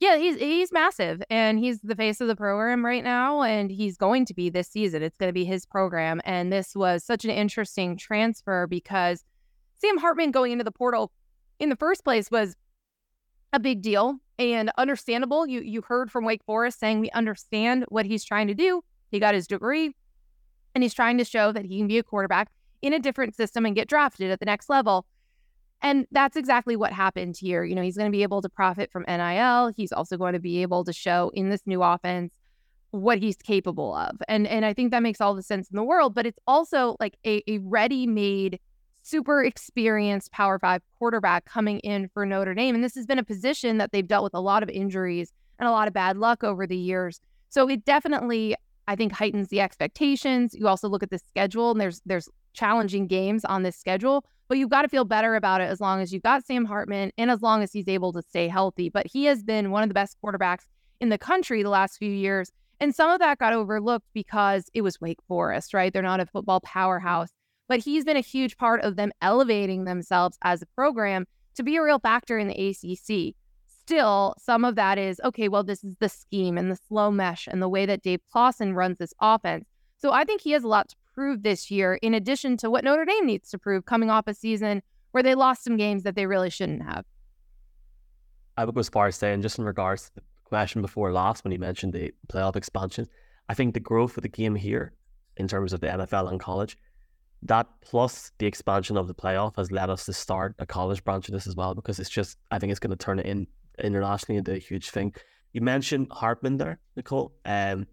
Yeah, 0.00 0.16
he's 0.16 0.36
he's 0.36 0.72
massive 0.72 1.22
and 1.30 1.58
he's 1.58 1.80
the 1.80 1.94
face 1.94 2.20
of 2.20 2.28
the 2.28 2.36
program 2.36 2.84
right 2.84 3.04
now 3.04 3.42
and 3.42 3.70
he's 3.70 3.96
going 3.96 4.24
to 4.26 4.34
be 4.34 4.50
this 4.50 4.68
season. 4.68 5.02
It's 5.02 5.16
going 5.16 5.28
to 5.28 5.34
be 5.34 5.44
his 5.44 5.64
program 5.64 6.20
and 6.24 6.52
this 6.52 6.74
was 6.74 7.04
such 7.04 7.24
an 7.24 7.30
interesting 7.30 7.96
transfer 7.96 8.66
because 8.66 9.24
Sam 9.78 9.98
Hartman 9.98 10.32
going 10.32 10.52
into 10.52 10.64
the 10.64 10.72
portal 10.72 11.12
in 11.62 11.68
the 11.68 11.76
first 11.76 12.02
place 12.02 12.28
was 12.28 12.56
a 13.52 13.60
big 13.60 13.82
deal 13.82 14.16
and 14.38 14.72
understandable. 14.76 15.46
You 15.46 15.60
you 15.60 15.82
heard 15.82 16.10
from 16.10 16.24
Wake 16.24 16.42
Forest 16.44 16.80
saying 16.80 16.98
we 16.98 17.10
understand 17.10 17.84
what 17.88 18.04
he's 18.04 18.24
trying 18.24 18.48
to 18.48 18.54
do. 18.54 18.82
He 19.12 19.20
got 19.20 19.34
his 19.34 19.46
degree 19.46 19.94
and 20.74 20.82
he's 20.82 20.92
trying 20.92 21.18
to 21.18 21.24
show 21.24 21.52
that 21.52 21.64
he 21.64 21.78
can 21.78 21.86
be 21.86 21.98
a 21.98 22.02
quarterback 22.02 22.50
in 22.82 22.92
a 22.92 22.98
different 22.98 23.36
system 23.36 23.64
and 23.64 23.76
get 23.76 23.88
drafted 23.88 24.32
at 24.32 24.40
the 24.40 24.46
next 24.46 24.68
level. 24.68 25.06
And 25.80 26.06
that's 26.10 26.36
exactly 26.36 26.74
what 26.74 26.92
happened 26.92 27.36
here. 27.38 27.62
You 27.62 27.76
know, 27.76 27.82
he's 27.82 27.96
going 27.96 28.10
to 28.10 28.16
be 28.16 28.24
able 28.24 28.42
to 28.42 28.48
profit 28.48 28.90
from 28.90 29.04
NIL. 29.06 29.72
He's 29.76 29.92
also 29.92 30.16
going 30.16 30.32
to 30.32 30.40
be 30.40 30.62
able 30.62 30.84
to 30.84 30.92
show 30.92 31.30
in 31.34 31.48
this 31.48 31.62
new 31.64 31.82
offense 31.82 32.32
what 32.90 33.18
he's 33.18 33.36
capable 33.36 33.94
of. 33.94 34.16
And 34.26 34.48
and 34.48 34.64
I 34.64 34.74
think 34.74 34.90
that 34.90 35.02
makes 35.02 35.20
all 35.20 35.34
the 35.34 35.42
sense 35.42 35.70
in 35.70 35.76
the 35.76 35.84
world, 35.84 36.12
but 36.12 36.26
it's 36.26 36.40
also 36.46 36.96
like 36.98 37.16
a, 37.24 37.42
a 37.46 37.58
ready-made, 37.58 38.58
super 39.02 39.44
experienced 39.44 40.32
Power 40.32 40.58
Five 40.58 40.82
quarterback 40.98 41.44
coming 41.44 41.80
in 41.80 42.08
for 42.08 42.24
Notre 42.24 42.54
Dame. 42.54 42.74
And 42.74 42.84
this 42.84 42.94
has 42.94 43.06
been 43.06 43.18
a 43.18 43.24
position 43.24 43.78
that 43.78 43.92
they've 43.92 44.06
dealt 44.06 44.24
with 44.24 44.34
a 44.34 44.40
lot 44.40 44.62
of 44.62 44.68
injuries 44.68 45.32
and 45.58 45.68
a 45.68 45.72
lot 45.72 45.88
of 45.88 45.94
bad 45.94 46.16
luck 46.16 46.42
over 46.42 46.66
the 46.66 46.76
years. 46.76 47.20
So 47.48 47.68
it 47.68 47.84
definitely, 47.84 48.56
I 48.88 48.96
think, 48.96 49.12
heightens 49.12 49.48
the 49.48 49.60
expectations. 49.60 50.54
You 50.54 50.68
also 50.68 50.88
look 50.88 51.02
at 51.02 51.10
the 51.10 51.18
schedule, 51.18 51.72
and 51.72 51.80
there's 51.80 52.00
there's 52.06 52.28
challenging 52.54 53.06
games 53.06 53.44
on 53.44 53.62
this 53.62 53.76
schedule 53.76 54.24
but 54.52 54.58
you've 54.58 54.68
got 54.68 54.82
to 54.82 54.88
feel 54.88 55.06
better 55.06 55.34
about 55.34 55.62
it 55.62 55.70
as 55.70 55.80
long 55.80 56.02
as 56.02 56.12
you've 56.12 56.22
got 56.22 56.44
Sam 56.44 56.66
Hartman 56.66 57.10
and 57.16 57.30
as 57.30 57.40
long 57.40 57.62
as 57.62 57.72
he's 57.72 57.88
able 57.88 58.12
to 58.12 58.20
stay 58.20 58.48
healthy. 58.48 58.90
But 58.90 59.06
he 59.06 59.24
has 59.24 59.42
been 59.42 59.70
one 59.70 59.82
of 59.82 59.88
the 59.88 59.94
best 59.94 60.18
quarterbacks 60.22 60.64
in 61.00 61.08
the 61.08 61.16
country 61.16 61.62
the 61.62 61.70
last 61.70 61.96
few 61.96 62.12
years. 62.12 62.52
And 62.78 62.94
some 62.94 63.10
of 63.10 63.18
that 63.20 63.38
got 63.38 63.54
overlooked 63.54 64.04
because 64.12 64.68
it 64.74 64.82
was 64.82 65.00
Wake 65.00 65.20
Forest, 65.26 65.72
right? 65.72 65.90
They're 65.90 66.02
not 66.02 66.20
a 66.20 66.26
football 66.26 66.60
powerhouse. 66.60 67.30
But 67.72 67.80
he's 67.80 68.04
been 68.04 68.18
a 68.18 68.20
huge 68.20 68.58
part 68.58 68.82
of 68.82 68.96
them 68.96 69.12
elevating 69.22 69.86
themselves 69.86 70.36
as 70.42 70.60
a 70.60 70.66
program 70.66 71.26
to 71.54 71.62
be 71.62 71.76
a 71.76 71.82
real 71.82 71.98
factor 71.98 72.36
in 72.36 72.46
the 72.46 72.68
ACC. 72.68 73.34
Still, 73.66 74.34
some 74.38 74.66
of 74.66 74.74
that 74.74 74.98
is 74.98 75.18
okay, 75.24 75.48
well, 75.48 75.64
this 75.64 75.82
is 75.82 75.96
the 75.98 76.10
scheme 76.10 76.58
and 76.58 76.70
the 76.70 76.76
slow 76.76 77.10
mesh 77.10 77.48
and 77.50 77.62
the 77.62 77.70
way 77.70 77.86
that 77.86 78.02
Dave 78.02 78.20
Clawson 78.30 78.74
runs 78.74 78.98
this 78.98 79.14
offense. 79.22 79.64
So 79.96 80.12
I 80.12 80.24
think 80.24 80.42
he 80.42 80.50
has 80.50 80.64
a 80.64 80.68
lot 80.68 80.90
to 80.90 80.96
prove 81.14 81.44
this 81.44 81.70
year, 81.70 81.94
in 82.02 82.12
addition 82.12 82.58
to 82.58 82.68
what 82.68 82.84
Notre 82.84 83.06
Dame 83.06 83.24
needs 83.24 83.48
to 83.52 83.58
prove 83.58 83.86
coming 83.86 84.10
off 84.10 84.26
a 84.26 84.34
season 84.34 84.82
where 85.12 85.22
they 85.22 85.34
lost 85.34 85.64
some 85.64 85.78
games 85.78 86.02
that 86.02 86.14
they 86.14 86.26
really 86.26 86.50
shouldn't 86.50 86.82
have. 86.82 87.06
I 88.58 88.66
would 88.66 88.74
go 88.74 88.80
as 88.80 88.90
far 88.90 89.06
as 89.06 89.16
saying, 89.16 89.40
just 89.40 89.58
in 89.58 89.64
regards 89.64 90.10
to 90.10 90.16
the 90.16 90.22
question 90.44 90.82
before 90.82 91.10
last, 91.10 91.42
when 91.42 91.52
you 91.52 91.58
mentioned 91.58 91.94
the 91.94 92.12
playoff 92.28 92.54
expansion, 92.54 93.08
I 93.48 93.54
think 93.54 93.72
the 93.72 93.80
growth 93.80 94.18
of 94.18 94.24
the 94.24 94.28
game 94.28 94.56
here, 94.56 94.92
in 95.38 95.48
terms 95.48 95.72
of 95.72 95.80
the 95.80 95.86
NFL 95.86 96.30
and 96.30 96.38
college, 96.38 96.76
that 97.44 97.66
plus 97.80 98.32
the 98.38 98.46
expansion 98.46 98.96
of 98.96 99.08
the 99.08 99.14
playoff 99.14 99.56
has 99.56 99.70
led 99.72 99.90
us 99.90 100.06
to 100.06 100.12
start 100.12 100.54
a 100.58 100.66
college 100.66 101.02
branch 101.04 101.28
of 101.28 101.34
this 101.34 101.46
as 101.46 101.56
well, 101.56 101.74
because 101.74 101.98
it's 101.98 102.10
just, 102.10 102.38
I 102.50 102.58
think 102.58 102.70
it's 102.70 102.80
going 102.80 102.96
to 102.96 102.96
turn 102.96 103.18
it 103.18 103.26
in 103.26 103.46
internationally 103.78 104.38
into 104.38 104.52
a 104.52 104.58
huge 104.58 104.90
thing. 104.90 105.14
You 105.52 105.60
mentioned 105.60 106.08
Hartman 106.10 106.56
there, 106.56 106.78
Nicole. 106.96 107.32
Um, 107.44 107.86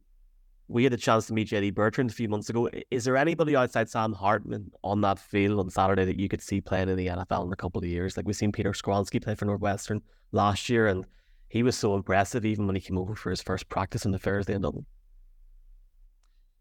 we 0.68 0.84
had 0.84 0.94
a 0.94 0.98
chance 0.98 1.26
to 1.28 1.34
meet 1.34 1.50
JD 1.50 1.74
Bertrand 1.74 2.12
a 2.12 2.14
few 2.14 2.30
months 2.30 2.50
ago. 2.50 2.70
Is 2.92 3.04
there 3.04 3.18
anybody 3.18 3.56
outside 3.56 3.90
Sam 3.90 4.14
Hartman 4.14 4.72
on 4.84 5.02
that 5.02 5.18
field 5.18 5.60
on 5.60 5.70
Saturday 5.70 6.06
that 6.06 6.20
you 6.20 6.30
could 6.30 6.44
see 6.44 6.62
playing 6.62 6.90
in 6.90 6.96
the 6.96 7.08
NFL 7.08 7.48
in 7.48 7.52
a 7.52 7.56
couple 7.56 7.80
of 7.80 7.86
years? 7.86 8.16
Like 8.16 8.28
we've 8.28 8.36
seen 8.36 8.52
Peter 8.52 8.72
Skoronski 8.72 9.22
play 9.22 9.34
for 9.34 9.46
Northwestern 9.46 10.02
last 10.32 10.70
year, 10.70 10.86
and 10.86 11.06
he 11.50 11.64
was 11.64 11.76
so 11.76 11.96
impressive 11.96 12.46
even 12.46 12.68
when 12.68 12.76
he 12.76 12.82
came 12.82 13.00
over 13.00 13.16
for 13.16 13.32
his 13.32 13.42
first 13.42 13.68
practice 13.68 14.06
on 14.06 14.12
the 14.12 14.20
Thursday 14.20 14.54
in 14.54 14.62
Dublin. 14.62 14.86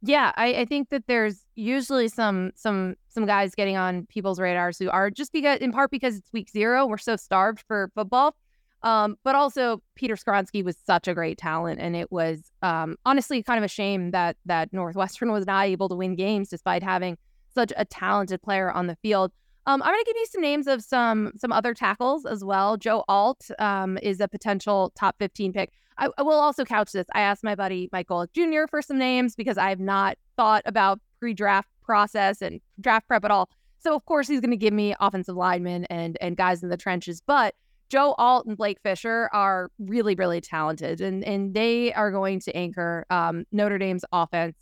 Yeah, 0.00 0.32
I, 0.36 0.54
I 0.54 0.64
think 0.64 0.90
that 0.90 1.04
there's 1.06 1.44
usually 1.56 2.08
some 2.08 2.52
some 2.54 2.94
some 3.08 3.26
guys 3.26 3.54
getting 3.54 3.76
on 3.76 4.06
people's 4.06 4.38
radars 4.38 4.78
who 4.78 4.88
are 4.90 5.10
just 5.10 5.32
because 5.32 5.58
in 5.58 5.72
part 5.72 5.90
because 5.90 6.16
it's 6.16 6.32
week 6.32 6.50
zero, 6.50 6.86
we're 6.86 6.98
so 6.98 7.16
starved 7.16 7.64
for 7.66 7.90
football 7.94 8.34
um, 8.82 9.16
but 9.24 9.34
also 9.34 9.82
Peter 9.96 10.14
Skoronski 10.14 10.64
was 10.64 10.76
such 10.86 11.08
a 11.08 11.14
great 11.14 11.38
talent, 11.38 11.80
and 11.80 11.96
it 11.96 12.12
was 12.12 12.52
um, 12.62 12.96
honestly 13.04 13.42
kind 13.42 13.58
of 13.58 13.64
a 13.64 13.68
shame 13.68 14.12
that 14.12 14.36
that 14.46 14.72
Northwestern 14.72 15.32
was 15.32 15.46
not 15.46 15.66
able 15.66 15.88
to 15.88 15.96
win 15.96 16.14
games 16.14 16.48
despite 16.48 16.82
having 16.82 17.18
such 17.54 17.72
a 17.76 17.84
talented 17.84 18.42
player 18.42 18.70
on 18.70 18.86
the 18.86 18.96
field. 18.96 19.32
Um, 19.66 19.82
I'm 19.82 19.92
going 19.92 20.04
to 20.04 20.06
give 20.06 20.16
you 20.16 20.26
some 20.26 20.40
names 20.40 20.66
of 20.66 20.82
some 20.82 21.32
some 21.36 21.52
other 21.52 21.74
tackles 21.74 22.24
as 22.24 22.44
well. 22.44 22.76
Joe 22.76 23.04
Alt 23.08 23.50
um, 23.58 23.98
is 24.02 24.20
a 24.20 24.28
potential 24.28 24.92
top 24.94 25.16
15 25.18 25.52
pick. 25.52 25.72
I, 25.98 26.08
I, 26.16 26.22
will 26.22 26.38
also 26.38 26.64
couch 26.64 26.92
this. 26.92 27.06
I 27.12 27.20
asked 27.20 27.44
my 27.44 27.54
buddy 27.54 27.88
Michael 27.92 28.26
Jr. 28.34 28.66
for 28.70 28.80
some 28.80 28.98
names 28.98 29.34
because 29.34 29.58
I 29.58 29.68
have 29.70 29.80
not 29.80 30.16
thought 30.36 30.62
about 30.64 31.00
pre-draft 31.18 31.68
process 31.82 32.40
and 32.40 32.60
draft 32.80 33.08
prep 33.08 33.24
at 33.24 33.30
all. 33.30 33.50
So 33.80 33.94
of 33.94 34.04
course 34.06 34.28
he's 34.28 34.40
going 34.40 34.50
to 34.50 34.56
give 34.56 34.72
me 34.74 34.94
offensive 35.00 35.36
linemen 35.36 35.84
and 35.86 36.16
and 36.20 36.36
guys 36.36 36.62
in 36.62 36.68
the 36.68 36.76
trenches, 36.76 37.20
but 37.26 37.54
Joe 37.88 38.14
Alt 38.18 38.46
and 38.46 38.56
Blake 38.56 38.78
Fisher 38.82 39.30
are 39.32 39.70
really, 39.78 40.14
really 40.14 40.40
talented, 40.40 41.00
and 41.00 41.24
and 41.24 41.54
they 41.54 41.92
are 41.94 42.10
going 42.10 42.40
to 42.40 42.56
anchor 42.56 43.06
um, 43.08 43.44
Notre 43.50 43.78
Dame's 43.78 44.04
offense, 44.12 44.56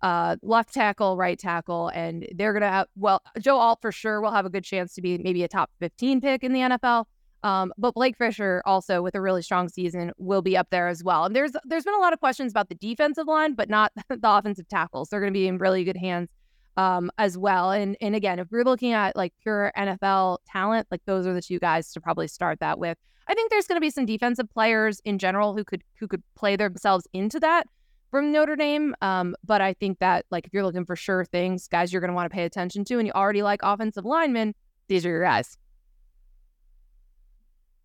uh, 0.00 0.36
left 0.42 0.72
tackle, 0.72 1.16
right 1.16 1.38
tackle, 1.38 1.88
and 1.88 2.26
they're 2.34 2.52
gonna 2.52 2.70
have 2.70 2.86
well, 2.96 3.20
Joe 3.38 3.58
Alt 3.58 3.80
for 3.82 3.92
sure 3.92 4.20
will 4.20 4.32
have 4.32 4.46
a 4.46 4.50
good 4.50 4.64
chance 4.64 4.94
to 4.94 5.02
be 5.02 5.18
maybe 5.18 5.42
a 5.44 5.48
top 5.48 5.70
fifteen 5.80 6.20
pick 6.20 6.42
in 6.42 6.52
the 6.52 6.60
NFL. 6.60 7.04
Um, 7.42 7.72
but 7.76 7.94
Blake 7.94 8.16
Fisher 8.16 8.62
also 8.64 9.02
with 9.02 9.14
a 9.14 9.20
really 9.20 9.42
strong 9.42 9.68
season 9.68 10.12
will 10.16 10.42
be 10.42 10.56
up 10.56 10.68
there 10.70 10.88
as 10.88 11.02
well. 11.02 11.24
And 11.24 11.34
there's 11.34 11.52
there's 11.64 11.84
been 11.84 11.94
a 11.94 11.98
lot 11.98 12.12
of 12.12 12.20
questions 12.20 12.52
about 12.52 12.68
the 12.68 12.74
defensive 12.76 13.26
line, 13.26 13.54
but 13.54 13.68
not 13.68 13.92
the 14.08 14.18
offensive 14.22 14.68
tackles. 14.68 15.08
They're 15.08 15.20
going 15.20 15.32
to 15.32 15.38
be 15.38 15.48
in 15.48 15.58
really 15.58 15.84
good 15.84 15.96
hands 15.96 16.28
um, 16.76 17.10
as 17.18 17.36
well. 17.36 17.70
And 17.70 17.96
and 18.00 18.14
again, 18.14 18.38
if 18.38 18.48
we're 18.50 18.64
looking 18.64 18.92
at 18.92 19.16
like 19.16 19.32
pure 19.42 19.72
NFL 19.76 20.38
talent, 20.46 20.86
like 20.90 21.02
those 21.06 21.26
are 21.26 21.34
the 21.34 21.42
two 21.42 21.58
guys 21.58 21.92
to 21.92 22.00
probably 22.00 22.28
start 22.28 22.60
that 22.60 22.78
with. 22.78 22.96
I 23.28 23.34
think 23.34 23.50
there's 23.50 23.66
going 23.66 23.76
to 23.76 23.80
be 23.80 23.90
some 23.90 24.06
defensive 24.06 24.48
players 24.50 25.00
in 25.04 25.18
general 25.18 25.54
who 25.54 25.64
could 25.64 25.82
who 25.98 26.06
could 26.06 26.22
play 26.34 26.56
themselves 26.56 27.06
into 27.12 27.40
that 27.40 27.66
from 28.10 28.30
Notre 28.30 28.56
Dame. 28.56 28.94
Um, 29.00 29.34
but 29.44 29.60
I 29.60 29.74
think 29.74 29.98
that 29.98 30.26
like 30.30 30.46
if 30.46 30.52
you're 30.52 30.64
looking 30.64 30.84
for 30.84 30.96
sure 30.96 31.24
things, 31.24 31.66
guys, 31.66 31.92
you're 31.92 32.00
going 32.00 32.10
to 32.10 32.14
want 32.14 32.30
to 32.30 32.34
pay 32.34 32.44
attention 32.44 32.84
to, 32.86 32.98
and 32.98 33.06
you 33.06 33.12
already 33.14 33.42
like 33.42 33.60
offensive 33.62 34.04
linemen, 34.04 34.54
these 34.88 35.04
are 35.04 35.10
your 35.10 35.22
guys. 35.22 35.56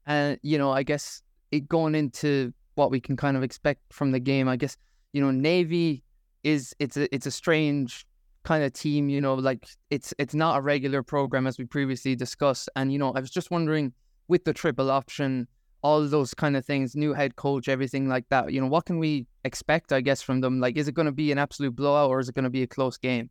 And 0.08 0.40
you 0.42 0.58
know, 0.58 0.72
I 0.72 0.84
guess 0.84 1.22
it 1.52 1.68
going 1.68 1.94
into 1.94 2.54
what 2.76 2.92
we 2.92 3.00
can 3.00 3.16
kind 3.16 3.38
of 3.38 3.44
expect 3.44 3.82
from 3.92 4.12
the 4.12 4.20
game. 4.20 4.48
I 4.48 4.56
guess 4.56 4.78
you 5.14 5.22
know, 5.22 5.32
Navy 5.32 6.04
is 6.44 6.74
it's 6.80 6.98
a 6.98 7.14
it's 7.14 7.26
a 7.26 7.32
strange 7.32 8.08
kind 8.44 8.64
of 8.64 8.74
team. 8.74 9.10
You 9.10 9.22
know, 9.22 9.36
like 9.36 9.68
it's 9.90 10.14
it's 10.18 10.34
not 10.34 10.58
a 10.58 10.62
regular 10.62 11.04
program 11.04 11.46
as 11.46 11.58
we 11.58 11.66
previously 11.66 12.16
discussed. 12.16 12.70
And 12.76 12.92
you 12.92 12.98
know, 12.98 13.12
I 13.12 13.20
was 13.20 13.30
just 13.30 13.52
wondering 13.52 13.94
with 14.30 14.46
the 14.46 14.54
triple 14.54 14.90
option, 14.90 15.48
all 15.82 16.06
those 16.08 16.34
kind 16.34 16.56
of 16.56 16.66
things, 16.66 16.96
new 16.96 17.14
head 17.14 17.36
coach, 17.36 17.68
everything 17.68 18.08
like 18.08 18.28
that. 18.30 18.52
You 18.52 18.62
know, 18.62 18.68
what 18.68 18.86
can 18.86 19.00
we 19.00 19.28
expect? 19.44 19.92
I 19.92 20.02
guess 20.02 20.22
from 20.22 20.42
them. 20.42 20.60
Like, 20.60 20.78
is 20.78 20.88
it 20.88 20.94
going 20.94 21.06
to 21.06 21.12
be 21.12 21.32
an 21.32 21.38
absolute 21.38 21.76
blowout 21.76 22.10
or 22.10 22.20
is 22.20 22.30
it 22.30 22.36
going 22.36 22.44
to 22.44 22.50
be 22.50 22.64
a 22.64 22.68
close 22.68 22.98
game? 22.98 23.30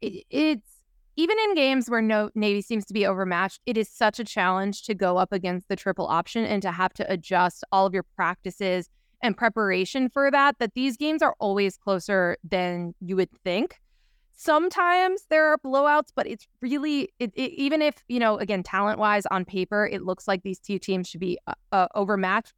It, 0.00 0.24
it's 0.30 0.79
even 1.20 1.36
in 1.44 1.54
games 1.54 1.90
where 1.90 2.00
no 2.00 2.30
Navy 2.34 2.62
seems 2.62 2.86
to 2.86 2.94
be 2.94 3.06
overmatched, 3.06 3.60
it 3.66 3.76
is 3.76 3.90
such 3.90 4.18
a 4.18 4.24
challenge 4.24 4.84
to 4.84 4.94
go 4.94 5.18
up 5.18 5.32
against 5.32 5.68
the 5.68 5.76
triple 5.76 6.06
option 6.06 6.46
and 6.46 6.62
to 6.62 6.72
have 6.72 6.94
to 6.94 7.12
adjust 7.12 7.62
all 7.70 7.84
of 7.84 7.92
your 7.92 8.04
practices 8.16 8.88
and 9.22 9.36
preparation 9.36 10.08
for 10.08 10.30
that. 10.30 10.58
That 10.60 10.72
these 10.74 10.96
games 10.96 11.20
are 11.20 11.34
always 11.38 11.76
closer 11.76 12.38
than 12.42 12.94
you 13.00 13.16
would 13.16 13.28
think. 13.44 13.80
Sometimes 14.32 15.26
there 15.28 15.46
are 15.48 15.58
blowouts, 15.58 16.08
but 16.16 16.26
it's 16.26 16.46
really 16.62 17.10
it, 17.18 17.32
it, 17.34 17.52
even 17.52 17.82
if 17.82 17.96
you 18.08 18.18
know 18.18 18.38
again 18.38 18.62
talent 18.62 18.98
wise 18.98 19.26
on 19.26 19.44
paper 19.44 19.86
it 19.86 20.00
looks 20.00 20.26
like 20.26 20.42
these 20.42 20.58
two 20.58 20.78
teams 20.78 21.06
should 21.06 21.20
be 21.20 21.38
uh, 21.46 21.52
uh, 21.70 21.88
overmatched. 21.94 22.54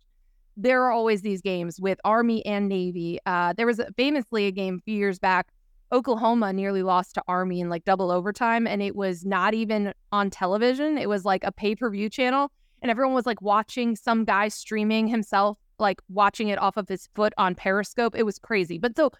There 0.56 0.84
are 0.84 0.92
always 0.92 1.22
these 1.22 1.42
games 1.42 1.80
with 1.80 1.98
Army 2.04 2.46
and 2.46 2.68
Navy. 2.68 3.18
Uh, 3.26 3.54
there 3.56 3.66
was 3.66 3.80
a, 3.80 3.90
famously 3.96 4.46
a 4.46 4.52
game 4.52 4.76
a 4.76 4.82
few 4.82 4.94
years 4.96 5.18
back 5.18 5.48
Oklahoma 5.92 6.52
nearly 6.52 6.82
lost 6.82 7.14
to 7.14 7.22
Army 7.28 7.60
in 7.60 7.68
like 7.68 7.84
double 7.84 8.10
overtime, 8.10 8.66
and 8.66 8.82
it 8.82 8.96
was 8.96 9.24
not 9.24 9.54
even 9.54 9.92
on 10.10 10.30
television. 10.30 10.96
It 10.96 11.08
was 11.08 11.24
like 11.24 11.44
a 11.44 11.52
pay 11.52 11.76
per 11.76 11.90
view 11.90 12.08
channel, 12.08 12.50
and 12.80 12.90
everyone 12.90 13.14
was 13.14 13.26
like 13.26 13.42
watching 13.42 13.94
some 13.94 14.24
guy 14.24 14.48
streaming 14.48 15.06
himself, 15.06 15.58
like 15.78 16.00
watching 16.08 16.48
it 16.48 16.58
off 16.58 16.76
of 16.76 16.88
his 16.88 17.08
foot 17.14 17.34
on 17.36 17.54
Periscope. 17.54 18.16
It 18.16 18.24
was 18.24 18.38
crazy. 18.38 18.78
But 18.78 18.96
so 18.96 19.12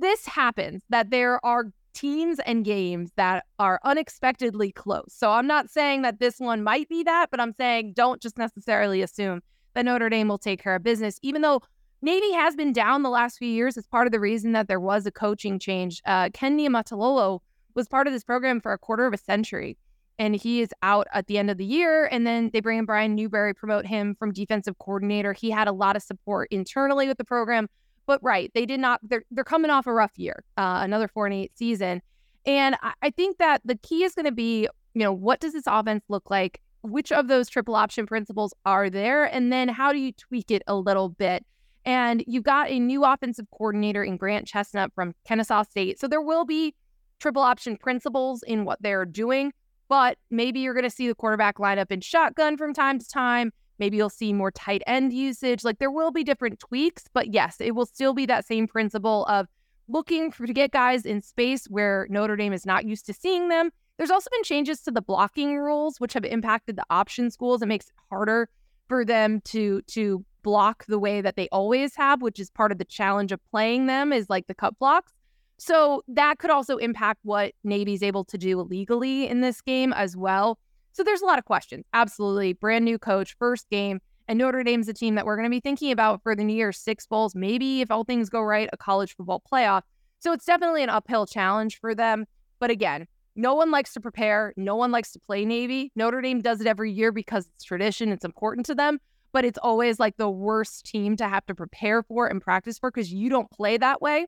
this 0.00 0.26
happens 0.26 0.82
that 0.90 1.10
there 1.10 1.44
are 1.44 1.72
teams 1.94 2.38
and 2.46 2.64
games 2.64 3.10
that 3.16 3.44
are 3.58 3.80
unexpectedly 3.84 4.72
close. 4.72 5.12
So 5.14 5.30
I'm 5.30 5.46
not 5.46 5.70
saying 5.70 6.02
that 6.02 6.20
this 6.20 6.38
one 6.38 6.62
might 6.62 6.88
be 6.88 7.02
that, 7.04 7.30
but 7.30 7.40
I'm 7.40 7.54
saying 7.54 7.94
don't 7.94 8.20
just 8.20 8.38
necessarily 8.38 9.02
assume 9.02 9.42
that 9.74 9.84
Notre 9.84 10.08
Dame 10.08 10.28
will 10.28 10.38
take 10.38 10.62
care 10.62 10.74
of 10.74 10.82
business, 10.82 11.18
even 11.22 11.42
though 11.42 11.62
Navy 12.04 12.32
has 12.32 12.56
been 12.56 12.72
down 12.72 13.04
the 13.04 13.10
last 13.10 13.38
few 13.38 13.48
years. 13.48 13.76
It's 13.76 13.86
part 13.86 14.08
of 14.08 14.12
the 14.12 14.18
reason 14.18 14.52
that 14.52 14.66
there 14.66 14.80
was 14.80 15.06
a 15.06 15.12
coaching 15.12 15.60
change. 15.60 16.02
Uh, 16.04 16.30
Ken 16.34 16.58
Niumatalolo 16.58 17.38
was 17.74 17.86
part 17.86 18.08
of 18.08 18.12
this 18.12 18.24
program 18.24 18.60
for 18.60 18.72
a 18.72 18.78
quarter 18.78 19.06
of 19.06 19.14
a 19.14 19.18
century, 19.18 19.78
and 20.18 20.34
he 20.34 20.60
is 20.60 20.70
out 20.82 21.06
at 21.14 21.28
the 21.28 21.38
end 21.38 21.48
of 21.48 21.58
the 21.58 21.64
year. 21.64 22.06
And 22.06 22.26
then 22.26 22.50
they 22.52 22.58
bring 22.58 22.80
in 22.80 22.86
Brian 22.86 23.14
Newberry, 23.14 23.54
promote 23.54 23.86
him 23.86 24.16
from 24.16 24.32
defensive 24.32 24.76
coordinator. 24.78 25.32
He 25.32 25.48
had 25.48 25.68
a 25.68 25.72
lot 25.72 25.94
of 25.94 26.02
support 26.02 26.48
internally 26.50 27.06
with 27.06 27.18
the 27.18 27.24
program, 27.24 27.68
but 28.04 28.20
right, 28.20 28.50
they 28.52 28.66
did 28.66 28.80
not. 28.80 28.98
They're 29.04 29.22
they're 29.30 29.44
coming 29.44 29.70
off 29.70 29.86
a 29.86 29.92
rough 29.92 30.18
year, 30.18 30.42
uh, 30.56 30.80
another 30.82 31.06
four 31.06 31.26
and 31.26 31.34
eight 31.34 31.52
season, 31.56 32.02
and 32.44 32.74
I, 32.82 32.94
I 33.00 33.10
think 33.10 33.38
that 33.38 33.62
the 33.64 33.76
key 33.76 34.02
is 34.02 34.16
going 34.16 34.26
to 34.26 34.32
be, 34.32 34.62
you 34.94 35.02
know, 35.02 35.12
what 35.12 35.38
does 35.38 35.52
this 35.52 35.68
offense 35.68 36.02
look 36.08 36.30
like? 36.30 36.60
Which 36.82 37.12
of 37.12 37.28
those 37.28 37.48
triple 37.48 37.76
option 37.76 38.06
principles 38.06 38.52
are 38.66 38.90
there, 38.90 39.24
and 39.24 39.52
then 39.52 39.68
how 39.68 39.92
do 39.92 40.00
you 40.00 40.10
tweak 40.10 40.50
it 40.50 40.64
a 40.66 40.74
little 40.74 41.08
bit? 41.08 41.46
And 41.84 42.22
you've 42.26 42.44
got 42.44 42.70
a 42.70 42.78
new 42.78 43.04
offensive 43.04 43.46
coordinator 43.50 44.04
in 44.04 44.16
Grant 44.16 44.46
Chesnut 44.46 44.92
from 44.94 45.14
Kennesaw 45.26 45.64
State. 45.64 45.98
So 45.98 46.06
there 46.06 46.22
will 46.22 46.44
be 46.44 46.74
triple 47.18 47.42
option 47.42 47.76
principles 47.76 48.42
in 48.42 48.64
what 48.64 48.80
they're 48.82 49.04
doing, 49.04 49.52
but 49.88 50.18
maybe 50.30 50.60
you're 50.60 50.74
going 50.74 50.84
to 50.84 50.90
see 50.90 51.08
the 51.08 51.14
quarterback 51.14 51.58
line 51.58 51.78
up 51.78 51.90
in 51.90 52.00
shotgun 52.00 52.56
from 52.56 52.72
time 52.72 52.98
to 52.98 53.08
time. 53.08 53.52
Maybe 53.78 53.96
you'll 53.96 54.10
see 54.10 54.32
more 54.32 54.50
tight 54.50 54.82
end 54.86 55.12
usage. 55.12 55.64
Like 55.64 55.78
there 55.78 55.90
will 55.90 56.12
be 56.12 56.24
different 56.24 56.60
tweaks, 56.60 57.04
but 57.12 57.32
yes, 57.32 57.56
it 57.60 57.74
will 57.74 57.86
still 57.86 58.14
be 58.14 58.26
that 58.26 58.46
same 58.46 58.68
principle 58.68 59.24
of 59.26 59.48
looking 59.88 60.30
for, 60.30 60.46
to 60.46 60.52
get 60.52 60.70
guys 60.70 61.04
in 61.04 61.20
space 61.20 61.66
where 61.66 62.06
Notre 62.10 62.36
Dame 62.36 62.52
is 62.52 62.64
not 62.64 62.84
used 62.84 63.06
to 63.06 63.12
seeing 63.12 63.48
them. 63.48 63.70
There's 63.98 64.10
also 64.10 64.30
been 64.30 64.44
changes 64.44 64.80
to 64.82 64.90
the 64.90 65.02
blocking 65.02 65.58
rules, 65.58 65.98
which 65.98 66.12
have 66.14 66.24
impacted 66.24 66.76
the 66.76 66.84
option 66.90 67.30
schools. 67.30 67.62
It 67.62 67.66
makes 67.66 67.86
it 67.86 67.94
harder 68.08 68.48
for 68.88 69.04
them 69.04 69.40
to 69.46 69.82
to 69.82 70.24
block 70.42 70.84
the 70.86 70.98
way 70.98 71.20
that 71.20 71.36
they 71.36 71.48
always 71.52 71.94
have, 71.96 72.22
which 72.22 72.38
is 72.38 72.50
part 72.50 72.72
of 72.72 72.78
the 72.78 72.84
challenge 72.84 73.32
of 73.32 73.40
playing 73.50 73.86
them 73.86 74.12
is 74.12 74.28
like 74.28 74.46
the 74.46 74.54
cut 74.54 74.78
blocks. 74.78 75.12
So 75.58 76.02
that 76.08 76.38
could 76.38 76.50
also 76.50 76.76
impact 76.76 77.20
what 77.22 77.52
Navy's 77.62 78.02
able 78.02 78.24
to 78.24 78.38
do 78.38 78.60
legally 78.60 79.28
in 79.28 79.40
this 79.40 79.60
game 79.60 79.92
as 79.92 80.16
well. 80.16 80.58
So 80.92 81.02
there's 81.02 81.22
a 81.22 81.26
lot 81.26 81.38
of 81.38 81.44
questions. 81.44 81.84
Absolutely. 81.94 82.52
Brand 82.52 82.84
new 82.84 82.98
coach, 82.98 83.36
first 83.38 83.68
game. 83.70 84.00
And 84.28 84.38
Notre 84.38 84.62
Dame's 84.62 84.88
a 84.88 84.92
team 84.92 85.14
that 85.14 85.26
we're 85.26 85.36
going 85.36 85.46
to 85.46 85.50
be 85.50 85.60
thinking 85.60 85.90
about 85.90 86.22
for 86.22 86.34
the 86.34 86.44
New 86.44 86.54
Year 86.54 86.72
six 86.72 87.06
bowls, 87.06 87.34
maybe 87.34 87.80
if 87.80 87.90
all 87.90 88.04
things 88.04 88.28
go 88.28 88.40
right, 88.40 88.68
a 88.72 88.76
college 88.76 89.16
football 89.16 89.42
playoff. 89.50 89.82
So 90.20 90.32
it's 90.32 90.44
definitely 90.44 90.82
an 90.82 90.90
uphill 90.90 91.26
challenge 91.26 91.80
for 91.80 91.94
them. 91.94 92.26
But 92.60 92.70
again, 92.70 93.06
no 93.34 93.54
one 93.54 93.70
likes 93.70 93.92
to 93.94 94.00
prepare. 94.00 94.52
No 94.56 94.76
one 94.76 94.90
likes 94.90 95.12
to 95.12 95.18
play 95.18 95.44
Navy. 95.44 95.90
Notre 95.96 96.20
Dame 96.20 96.40
does 96.40 96.60
it 96.60 96.66
every 96.66 96.92
year 96.92 97.10
because 97.12 97.48
it's 97.54 97.64
tradition. 97.64 98.10
It's 98.10 98.24
important 98.24 98.66
to 98.66 98.74
them 98.74 99.00
but 99.32 99.44
it's 99.44 99.58
always 99.58 99.98
like 99.98 100.16
the 100.16 100.30
worst 100.30 100.84
team 100.84 101.16
to 101.16 101.28
have 101.28 101.44
to 101.46 101.54
prepare 101.54 102.02
for 102.02 102.26
and 102.26 102.40
practice 102.40 102.78
for 102.78 102.90
because 102.90 103.12
you 103.12 103.28
don't 103.28 103.50
play 103.50 103.76
that 103.78 104.00
way. 104.00 104.26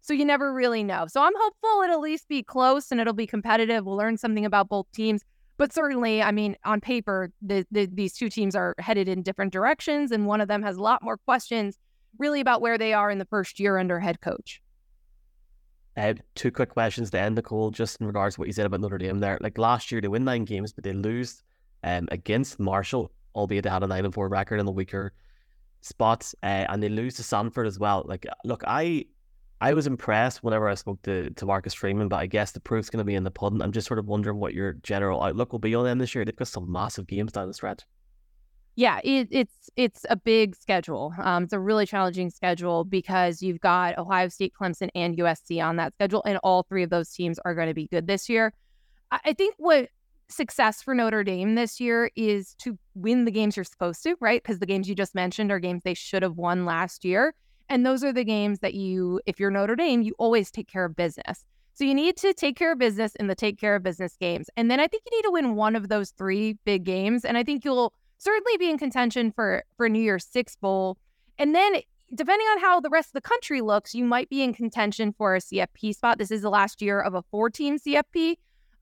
So 0.00 0.14
you 0.14 0.24
never 0.24 0.52
really 0.52 0.84
know. 0.84 1.06
So 1.08 1.22
I'm 1.22 1.32
hopeful 1.36 1.82
it'll 1.82 1.96
at 1.96 2.00
least 2.00 2.28
be 2.28 2.42
close 2.42 2.90
and 2.90 3.00
it'll 3.00 3.12
be 3.12 3.26
competitive. 3.26 3.84
We'll 3.84 3.96
learn 3.96 4.16
something 4.16 4.44
about 4.44 4.68
both 4.68 4.86
teams. 4.92 5.22
But 5.58 5.72
certainly, 5.72 6.22
I 6.22 6.32
mean, 6.32 6.56
on 6.64 6.80
paper, 6.80 7.32
the, 7.40 7.66
the, 7.70 7.86
these 7.86 8.12
two 8.12 8.28
teams 8.28 8.54
are 8.54 8.74
headed 8.78 9.08
in 9.08 9.22
different 9.22 9.54
directions, 9.54 10.12
and 10.12 10.26
one 10.26 10.42
of 10.42 10.48
them 10.48 10.62
has 10.62 10.76
a 10.76 10.82
lot 10.82 11.02
more 11.02 11.16
questions 11.16 11.78
really 12.18 12.40
about 12.40 12.60
where 12.60 12.76
they 12.78 12.92
are 12.92 13.10
in 13.10 13.18
the 13.18 13.24
first 13.24 13.58
year 13.58 13.78
under 13.78 13.98
head 13.98 14.20
coach. 14.20 14.60
I 15.96 16.02
have 16.02 16.20
two 16.34 16.50
quick 16.50 16.68
questions 16.68 17.10
to 17.10 17.20
end, 17.20 17.36
Nicole, 17.36 17.70
just 17.70 18.00
in 18.00 18.06
regards 18.06 18.34
to 18.34 18.42
what 18.42 18.48
you 18.48 18.52
said 18.52 18.66
about 18.66 18.80
Notre 18.80 18.98
Dame 18.98 19.18
there. 19.18 19.38
Like 19.40 19.56
last 19.56 19.90
year, 19.90 20.02
they 20.02 20.08
win 20.08 20.24
nine 20.24 20.44
games, 20.44 20.72
but 20.74 20.84
they 20.84 20.92
lose 20.92 21.42
um, 21.84 22.06
against 22.10 22.60
Marshall 22.60 23.10
albeit 23.36 23.64
they 23.64 23.70
had 23.70 23.82
a 23.82 23.86
nine 23.86 24.04
and 24.04 24.14
four 24.14 24.28
record 24.28 24.58
in 24.58 24.66
the 24.66 24.72
weaker 24.72 25.12
spots, 25.82 26.34
uh, 26.42 26.66
and 26.68 26.82
they 26.82 26.88
lose 26.88 27.14
to 27.16 27.22
Stanford 27.22 27.66
as 27.66 27.78
well. 27.78 28.04
Like, 28.06 28.26
look, 28.44 28.64
I 28.66 29.06
I 29.60 29.72
was 29.72 29.86
impressed 29.86 30.42
whenever 30.42 30.68
I 30.68 30.74
spoke 30.74 31.00
to, 31.02 31.30
to 31.30 31.46
Marcus 31.46 31.72
Freeman, 31.72 32.08
but 32.08 32.16
I 32.16 32.26
guess 32.26 32.52
the 32.52 32.60
proof's 32.60 32.90
going 32.90 32.98
to 32.98 33.04
be 33.04 33.14
in 33.14 33.24
the 33.24 33.30
pudding. 33.30 33.62
I'm 33.62 33.72
just 33.72 33.86
sort 33.86 33.98
of 33.98 34.06
wondering 34.06 34.38
what 34.38 34.52
your 34.52 34.74
general 34.74 35.22
outlook 35.22 35.52
will 35.52 35.58
be 35.58 35.74
on 35.74 35.84
them 35.84 35.98
this 35.98 36.14
year. 36.14 36.24
They've 36.24 36.36
got 36.36 36.48
some 36.48 36.70
massive 36.70 37.06
games 37.06 37.32
down 37.32 37.48
the 37.48 37.54
stretch. 37.54 37.82
Yeah, 38.78 39.00
it, 39.02 39.28
it's 39.30 39.70
it's 39.76 40.04
a 40.10 40.16
big 40.16 40.54
schedule. 40.54 41.14
Um, 41.18 41.44
it's 41.44 41.54
a 41.54 41.58
really 41.58 41.86
challenging 41.86 42.28
schedule 42.28 42.84
because 42.84 43.40
you've 43.40 43.60
got 43.60 43.96
Ohio 43.96 44.28
State, 44.28 44.52
Clemson, 44.60 44.90
and 44.94 45.16
USC 45.16 45.64
on 45.64 45.76
that 45.76 45.94
schedule, 45.94 46.22
and 46.26 46.38
all 46.42 46.62
three 46.64 46.82
of 46.82 46.90
those 46.90 47.10
teams 47.10 47.38
are 47.46 47.54
going 47.54 47.68
to 47.68 47.74
be 47.74 47.86
good 47.86 48.06
this 48.06 48.28
year. 48.28 48.52
I 49.10 49.32
think 49.32 49.54
what 49.56 49.88
success 50.28 50.82
for 50.82 50.94
Notre 50.94 51.24
Dame 51.24 51.54
this 51.54 51.80
year 51.80 52.10
is 52.16 52.54
to 52.58 52.78
win 52.94 53.24
the 53.24 53.30
games 53.30 53.56
you're 53.56 53.64
supposed 53.64 54.02
to, 54.02 54.16
right? 54.20 54.42
Because 54.42 54.58
the 54.58 54.66
games 54.66 54.88
you 54.88 54.94
just 54.94 55.14
mentioned 55.14 55.52
are 55.52 55.58
games 55.58 55.82
they 55.84 55.94
should 55.94 56.22
have 56.22 56.36
won 56.36 56.64
last 56.64 57.04
year. 57.04 57.34
And 57.68 57.84
those 57.84 58.04
are 58.04 58.12
the 58.12 58.24
games 58.24 58.60
that 58.60 58.74
you, 58.74 59.20
if 59.26 59.40
you're 59.40 59.50
Notre 59.50 59.76
Dame, 59.76 60.02
you 60.02 60.14
always 60.18 60.50
take 60.50 60.68
care 60.68 60.84
of 60.84 60.96
business. 60.96 61.44
So 61.74 61.84
you 61.84 61.94
need 61.94 62.16
to 62.18 62.32
take 62.32 62.56
care 62.56 62.72
of 62.72 62.78
business 62.78 63.14
in 63.16 63.26
the 63.26 63.34
take 63.34 63.58
care 63.58 63.76
of 63.76 63.82
business 63.82 64.16
games. 64.18 64.48
And 64.56 64.70
then 64.70 64.80
I 64.80 64.86
think 64.86 65.02
you 65.04 65.18
need 65.18 65.24
to 65.24 65.32
win 65.32 65.56
one 65.56 65.76
of 65.76 65.88
those 65.88 66.10
three 66.10 66.56
big 66.64 66.84
games. 66.84 67.24
And 67.24 67.36
I 67.36 67.42
think 67.42 67.64
you'll 67.64 67.92
certainly 68.18 68.56
be 68.56 68.70
in 68.70 68.78
contention 68.78 69.30
for 69.30 69.62
for 69.76 69.88
New 69.88 70.00
Year's 70.00 70.24
Six 70.24 70.56
Bowl. 70.56 70.96
And 71.38 71.54
then 71.54 71.82
depending 72.14 72.46
on 72.46 72.60
how 72.60 72.80
the 72.80 72.88
rest 72.88 73.10
of 73.10 73.12
the 73.14 73.20
country 73.20 73.60
looks, 73.60 73.94
you 73.94 74.04
might 74.04 74.30
be 74.30 74.42
in 74.42 74.54
contention 74.54 75.12
for 75.12 75.34
a 75.34 75.38
CFP 75.38 75.94
spot. 75.94 76.18
This 76.18 76.30
is 76.30 76.42
the 76.42 76.50
last 76.50 76.80
year 76.80 77.00
of 77.00 77.14
a 77.14 77.22
14 77.30 77.78
CFP 77.78 78.36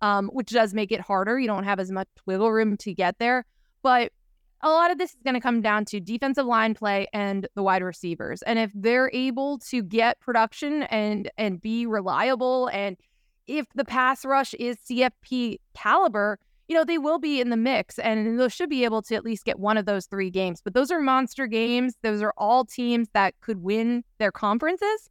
um, 0.05 0.29
which 0.35 0.51
does 0.51 0.75
make 0.75 0.93
it 0.93 1.01
harder. 1.01 1.39
You 1.39 1.47
don't 1.47 1.65
have 1.65 1.81
as 1.81 1.91
much 1.91 2.09
wiggle 2.27 2.53
room 2.53 2.77
to 2.77 2.93
get 2.93 3.19
there. 3.19 3.47
But 3.83 4.13
a 4.61 4.69
lot 4.69 4.91
of 4.91 4.99
this 4.99 5.13
is 5.13 5.17
going 5.25 5.33
to 5.33 5.41
come 5.41 5.63
down 5.63 5.87
to 5.87 5.99
defensive 5.99 6.45
line 6.45 6.75
play 6.75 7.07
and 7.15 7.49
the 7.55 7.63
wide 7.63 7.83
receivers. 7.83 8.43
And 8.43 8.59
if 8.59 8.71
they're 8.75 9.11
able 9.15 9.59
to 9.71 9.83
get 9.83 10.21
production 10.21 10.83
and 10.85 11.31
and 11.39 11.59
be 11.61 11.87
reliable 11.87 12.69
and 12.69 12.99
if 13.47 13.67
the 13.75 13.85
pass 13.85 14.27
rush 14.27 14.53
is 14.55 14.77
CFP 14.91 15.59
caliber, 15.73 16.39
you 16.69 16.77
know, 16.77 16.85
they 16.85 16.99
will 16.99 17.19
be 17.19 17.41
in 17.41 17.49
the 17.49 17.57
mix 17.57 17.99
and 17.99 18.39
they 18.39 18.49
should 18.51 18.69
be 18.69 18.85
able 18.85 19.01
to 19.03 19.15
at 19.15 19.25
least 19.25 19.47
get 19.47 19.59
one 19.59 19.79
of 19.79 19.87
those 19.87 20.05
three 20.05 20.31
games. 20.31 20.61
But 20.63 20.75
those 20.75 20.91
are 20.91 21.01
monster 21.01 21.47
games. 21.47 21.95
Those 22.03 22.21
are 22.21 22.35
all 22.37 22.67
teams 22.67 23.09
that 23.15 23.35
could 23.41 23.63
win 23.63 24.05
their 24.19 24.33
conferences 24.33 25.09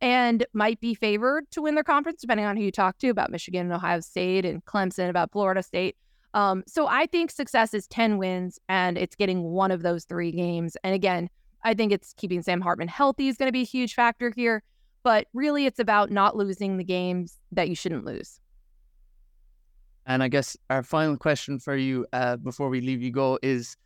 and 0.00 0.44
might 0.52 0.80
be 0.80 0.94
favored 0.94 1.50
to 1.52 1.62
win 1.62 1.74
their 1.74 1.84
conference, 1.84 2.20
depending 2.20 2.46
on 2.46 2.56
who 2.56 2.62
you 2.62 2.72
talk 2.72 2.98
to 2.98 3.08
about 3.08 3.30
Michigan 3.30 3.66
and 3.66 3.72
Ohio 3.72 4.00
State 4.00 4.44
and 4.44 4.64
Clemson, 4.64 5.08
about 5.08 5.32
Florida 5.32 5.62
State. 5.62 5.96
Um, 6.34 6.64
so 6.66 6.86
I 6.86 7.06
think 7.06 7.30
success 7.30 7.72
is 7.72 7.86
10 7.86 8.18
wins 8.18 8.58
and 8.68 8.98
it's 8.98 9.16
getting 9.16 9.42
one 9.42 9.70
of 9.70 9.82
those 9.82 10.04
three 10.04 10.32
games. 10.32 10.76
And 10.84 10.94
again, 10.94 11.30
I 11.64 11.72
think 11.74 11.92
it's 11.92 12.12
keeping 12.12 12.42
Sam 12.42 12.60
Hartman 12.60 12.88
healthy 12.88 13.28
is 13.28 13.36
going 13.36 13.48
to 13.48 13.52
be 13.52 13.62
a 13.62 13.66
huge 13.66 13.94
factor 13.94 14.32
here. 14.34 14.62
But 15.02 15.28
really, 15.32 15.66
it's 15.66 15.78
about 15.78 16.10
not 16.10 16.36
losing 16.36 16.76
the 16.76 16.84
games 16.84 17.38
that 17.52 17.68
you 17.68 17.74
shouldn't 17.74 18.04
lose. 18.04 18.40
And 20.04 20.22
I 20.22 20.28
guess 20.28 20.56
our 20.68 20.82
final 20.82 21.16
question 21.16 21.58
for 21.58 21.76
you 21.76 22.06
uh, 22.12 22.36
before 22.36 22.68
we 22.68 22.80
leave 22.80 23.02
you 23.02 23.10
go 23.10 23.38
is 23.42 23.76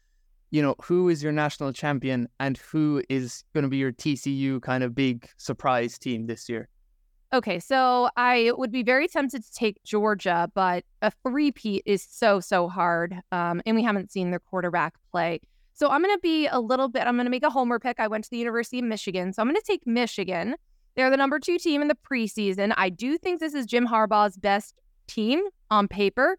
you 0.51 0.63
know, 0.63 0.75
who 0.83 1.09
is 1.09 1.23
your 1.23 1.33
national 1.33 1.73
champion 1.73 2.29
and 2.39 2.59
who 2.59 3.03
is 3.09 3.45
going 3.55 3.63
to 3.63 3.69
be 3.69 3.77
your 3.77 3.93
TCU 3.93 4.61
kind 4.63 4.83
of 4.83 4.95
big 4.95 5.29
surprise 5.37 5.99
team 5.99 6.27
this 6.27 6.49
year? 6.49 6.69
Okay, 7.33 7.61
so 7.61 8.11
I 8.17 8.51
would 8.57 8.73
be 8.73 8.83
very 8.83 9.07
tempted 9.07 9.45
to 9.45 9.53
take 9.53 9.83
Georgia, 9.85 10.51
but 10.53 10.85
a 11.01 11.13
three-peat 11.23 11.85
is 11.87 12.03
so, 12.03 12.41
so 12.41 12.69
hard. 12.69 13.15
Um, 13.31 13.63
and 13.65 13.77
we 13.77 13.85
haven't 13.85 14.11
seen 14.11 14.31
their 14.31 14.41
quarterback 14.41 14.95
play. 15.13 15.41
So 15.73 15.89
I'm 15.89 16.03
going 16.03 16.15
to 16.15 16.21
be 16.21 16.49
a 16.49 16.59
little 16.59 16.89
bit, 16.89 17.07
I'm 17.07 17.15
going 17.15 17.27
to 17.27 17.31
make 17.31 17.45
a 17.45 17.51
homer 17.51 17.79
pick. 17.79 18.01
I 18.01 18.09
went 18.09 18.25
to 18.25 18.31
the 18.31 18.39
University 18.39 18.81
of 18.81 18.85
Michigan. 18.85 19.33
So 19.33 19.43
I'm 19.43 19.49
going 19.49 19.55
to 19.55 19.63
take 19.65 19.87
Michigan. 19.87 20.57
They're 20.97 21.09
the 21.09 21.17
number 21.17 21.39
two 21.39 21.57
team 21.57 21.83
in 21.83 21.89
the 21.89 21.95
preseason. 21.97 22.75
I 22.77 22.89
do 22.89 23.17
think 23.17 23.39
this 23.39 23.55
is 23.55 23.65
Jim 23.65 23.87
Harbaugh's 23.87 24.37
best 24.37 24.75
team 25.07 25.41
on 25.71 25.87
paper. 25.87 26.37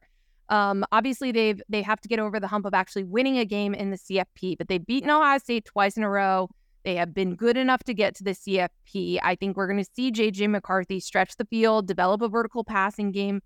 Um, 0.52 0.84
obviously, 0.92 1.32
they've 1.32 1.62
they 1.70 1.82
have 1.82 2.02
to 2.02 2.10
get 2.10 2.20
over 2.20 2.40
the 2.40 2.48
hump 2.48 2.66
of 2.66 2.74
actually 2.74 3.06
winning 3.06 3.38
a 3.38 3.46
game 3.46 3.74
in 3.74 3.90
the 3.90 3.98
CFP, 3.98 4.58
but 4.58 4.68
they've 4.68 4.86
beaten 4.86 5.10
Ohio 5.10 5.38
State 5.40 5.66
twice 5.66 5.96
in 5.96 6.04
a 6.04 6.10
row. 6.10 6.50
They 6.84 6.96
have 6.96 7.14
been 7.14 7.36
good 7.36 7.58
enough 7.58 7.84
to 7.86 7.94
get 7.94 8.16
to 8.16 8.24
the 8.24 8.32
CFP. 8.32 9.20
I 9.24 9.36
think 9.36 9.56
we're 9.56 9.68
going 9.68 9.84
to 9.84 9.90
see 9.96 10.12
JJ 10.12 10.50
McCarthy 10.50 11.00
stretch 11.00 11.38
the 11.38 11.46
field, 11.46 11.88
develop 11.88 12.22
a 12.22 12.28
vertical 12.28 12.66
passing 12.66 13.12
game 13.12 13.42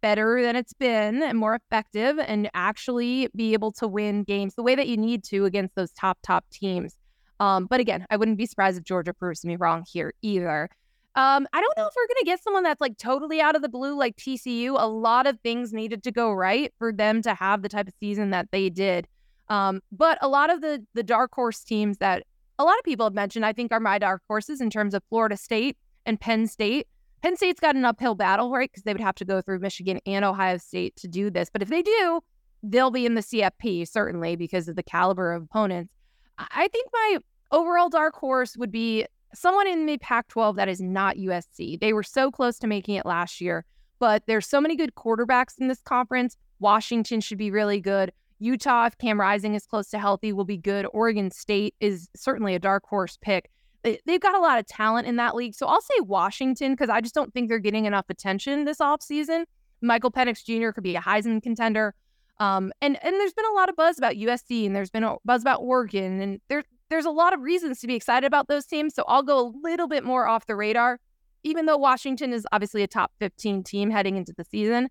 better 0.00 0.40
than 0.40 0.56
it's 0.56 0.72
been 0.72 1.22
and 1.22 1.36
more 1.36 1.54
effective, 1.56 2.18
and 2.18 2.48
actually 2.54 3.28
be 3.36 3.52
able 3.52 3.72
to 3.72 3.86
win 3.86 4.22
games 4.22 4.54
the 4.54 4.62
way 4.62 4.74
that 4.74 4.88
you 4.88 4.96
need 4.96 5.24
to 5.24 5.44
against 5.44 5.74
those 5.74 5.92
top, 5.92 6.18
top 6.22 6.48
teams. 6.50 6.96
Um, 7.40 7.66
but 7.66 7.80
again, 7.80 8.06
I 8.10 8.16
wouldn't 8.16 8.38
be 8.38 8.46
surprised 8.46 8.78
if 8.78 8.84
Georgia 8.84 9.12
proves 9.12 9.44
me 9.44 9.56
wrong 9.56 9.84
here 9.86 10.14
either. 10.22 10.70
Um, 11.14 11.48
I 11.52 11.60
don't 11.60 11.76
know 11.76 11.86
if 11.86 11.94
we're 11.96 12.06
going 12.06 12.20
to 12.20 12.24
get 12.26 12.42
someone 12.42 12.62
that's 12.62 12.80
like 12.80 12.96
totally 12.96 13.40
out 13.40 13.56
of 13.56 13.62
the 13.62 13.68
blue 13.68 13.96
like 13.96 14.16
TCU. 14.16 14.76
A 14.78 14.86
lot 14.86 15.26
of 15.26 15.40
things 15.40 15.72
needed 15.72 16.02
to 16.04 16.12
go 16.12 16.32
right 16.32 16.72
for 16.78 16.92
them 16.92 17.22
to 17.22 17.34
have 17.34 17.62
the 17.62 17.68
type 17.68 17.88
of 17.88 17.94
season 17.98 18.30
that 18.30 18.48
they 18.52 18.70
did. 18.70 19.08
Um, 19.48 19.80
but 19.90 20.18
a 20.20 20.28
lot 20.28 20.50
of 20.50 20.60
the 20.60 20.84
the 20.94 21.02
dark 21.02 21.32
horse 21.34 21.64
teams 21.64 21.98
that 21.98 22.24
a 22.58 22.64
lot 22.64 22.78
of 22.78 22.84
people 22.84 23.06
have 23.06 23.14
mentioned, 23.14 23.46
I 23.46 23.52
think, 23.52 23.72
are 23.72 23.80
my 23.80 23.98
dark 23.98 24.22
horses 24.28 24.60
in 24.60 24.70
terms 24.70 24.94
of 24.94 25.02
Florida 25.08 25.36
State 25.36 25.76
and 26.06 26.20
Penn 26.20 26.46
State. 26.46 26.86
Penn 27.22 27.36
State's 27.36 27.60
got 27.60 27.74
an 27.74 27.84
uphill 27.84 28.14
battle, 28.14 28.50
right? 28.50 28.70
Because 28.70 28.84
they 28.84 28.92
would 28.92 29.00
have 29.00 29.14
to 29.16 29.24
go 29.24 29.40
through 29.40 29.58
Michigan 29.60 30.00
and 30.06 30.24
Ohio 30.24 30.56
State 30.58 30.94
to 30.96 31.08
do 31.08 31.30
this. 31.30 31.50
But 31.50 31.62
if 31.62 31.68
they 31.68 31.82
do, 31.82 32.20
they'll 32.62 32.90
be 32.90 33.06
in 33.06 33.14
the 33.14 33.22
CFP, 33.22 33.88
certainly, 33.88 34.36
because 34.36 34.68
of 34.68 34.76
the 34.76 34.82
caliber 34.82 35.32
of 35.32 35.44
opponents. 35.44 35.92
I 36.38 36.68
think 36.68 36.88
my 36.92 37.18
overall 37.50 37.88
dark 37.88 38.14
horse 38.14 38.56
would 38.56 38.70
be 38.70 39.06
someone 39.34 39.66
in 39.66 39.86
the 39.86 39.98
Pac 39.98 40.28
12 40.28 40.56
that 40.56 40.68
is 40.68 40.80
not 40.80 41.16
USC. 41.16 41.80
They 41.80 41.92
were 41.92 42.02
so 42.02 42.30
close 42.30 42.58
to 42.58 42.66
making 42.66 42.96
it 42.96 43.06
last 43.06 43.40
year, 43.40 43.64
but 43.98 44.22
there's 44.26 44.46
so 44.46 44.60
many 44.60 44.76
good 44.76 44.94
quarterbacks 44.94 45.58
in 45.58 45.68
this 45.68 45.80
conference. 45.80 46.36
Washington 46.60 47.20
should 47.20 47.38
be 47.38 47.50
really 47.50 47.80
good. 47.80 48.12
Utah, 48.40 48.86
if 48.86 48.96
Cam 48.98 49.20
Rising 49.20 49.54
is 49.54 49.66
close 49.66 49.88
to 49.90 49.98
healthy, 49.98 50.32
will 50.32 50.44
be 50.44 50.56
good. 50.56 50.86
Oregon 50.92 51.30
State 51.30 51.74
is 51.80 52.08
certainly 52.16 52.54
a 52.54 52.58
dark 52.58 52.84
horse 52.86 53.18
pick. 53.20 53.50
They've 53.82 54.20
got 54.20 54.34
a 54.34 54.40
lot 54.40 54.58
of 54.58 54.66
talent 54.66 55.06
in 55.06 55.16
that 55.16 55.34
league. 55.34 55.54
So 55.54 55.66
I'll 55.66 55.80
say 55.80 56.00
Washington 56.00 56.72
because 56.72 56.90
I 56.90 57.00
just 57.00 57.14
don't 57.14 57.32
think 57.32 57.48
they're 57.48 57.58
getting 57.58 57.86
enough 57.86 58.06
attention 58.08 58.64
this 58.64 58.78
offseason. 58.78 59.44
Michael 59.80 60.10
Penix 60.10 60.44
Jr. 60.44 60.70
could 60.72 60.84
be 60.84 60.96
a 60.96 61.00
Heisman 61.00 61.42
contender. 61.42 61.94
Um, 62.40 62.72
and 62.80 62.98
and 63.02 63.14
there's 63.14 63.32
been 63.32 63.46
a 63.46 63.54
lot 63.54 63.68
of 63.68 63.76
buzz 63.76 63.98
about 63.98 64.14
USC 64.14 64.66
and 64.66 64.74
there's 64.74 64.90
been 64.90 65.04
a 65.04 65.16
buzz 65.24 65.42
about 65.42 65.60
Oregon 65.60 66.20
and 66.20 66.40
there 66.48 66.64
there's 66.90 67.04
a 67.04 67.10
lot 67.10 67.34
of 67.34 67.40
reasons 67.40 67.80
to 67.80 67.86
be 67.86 67.94
excited 67.94 68.26
about 68.26 68.48
those 68.48 68.66
teams. 68.66 68.94
So 68.94 69.04
I'll 69.06 69.22
go 69.22 69.38
a 69.38 69.52
little 69.62 69.88
bit 69.88 70.04
more 70.04 70.26
off 70.26 70.46
the 70.46 70.56
radar. 70.56 71.00
Even 71.44 71.66
though 71.66 71.76
Washington 71.76 72.32
is 72.32 72.46
obviously 72.50 72.82
a 72.82 72.88
top 72.88 73.12
15 73.20 73.62
team 73.62 73.90
heading 73.90 74.16
into 74.16 74.32
the 74.36 74.44
season, 74.44 74.88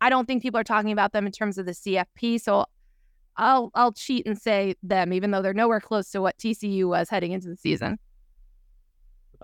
I 0.00 0.10
don't 0.10 0.26
think 0.26 0.42
people 0.42 0.58
are 0.58 0.64
talking 0.64 0.90
about 0.90 1.12
them 1.12 1.26
in 1.26 1.32
terms 1.32 1.56
of 1.56 1.66
the 1.66 1.72
CFP. 1.72 2.40
So 2.40 2.66
I'll 3.36 3.70
I'll 3.74 3.92
cheat 3.92 4.26
and 4.26 4.38
say 4.40 4.74
them, 4.82 5.12
even 5.12 5.30
though 5.30 5.42
they're 5.42 5.54
nowhere 5.54 5.80
close 5.80 6.10
to 6.10 6.20
what 6.20 6.38
TCU 6.38 6.88
was 6.88 7.08
heading 7.08 7.32
into 7.32 7.48
the 7.48 7.56
season. 7.56 7.98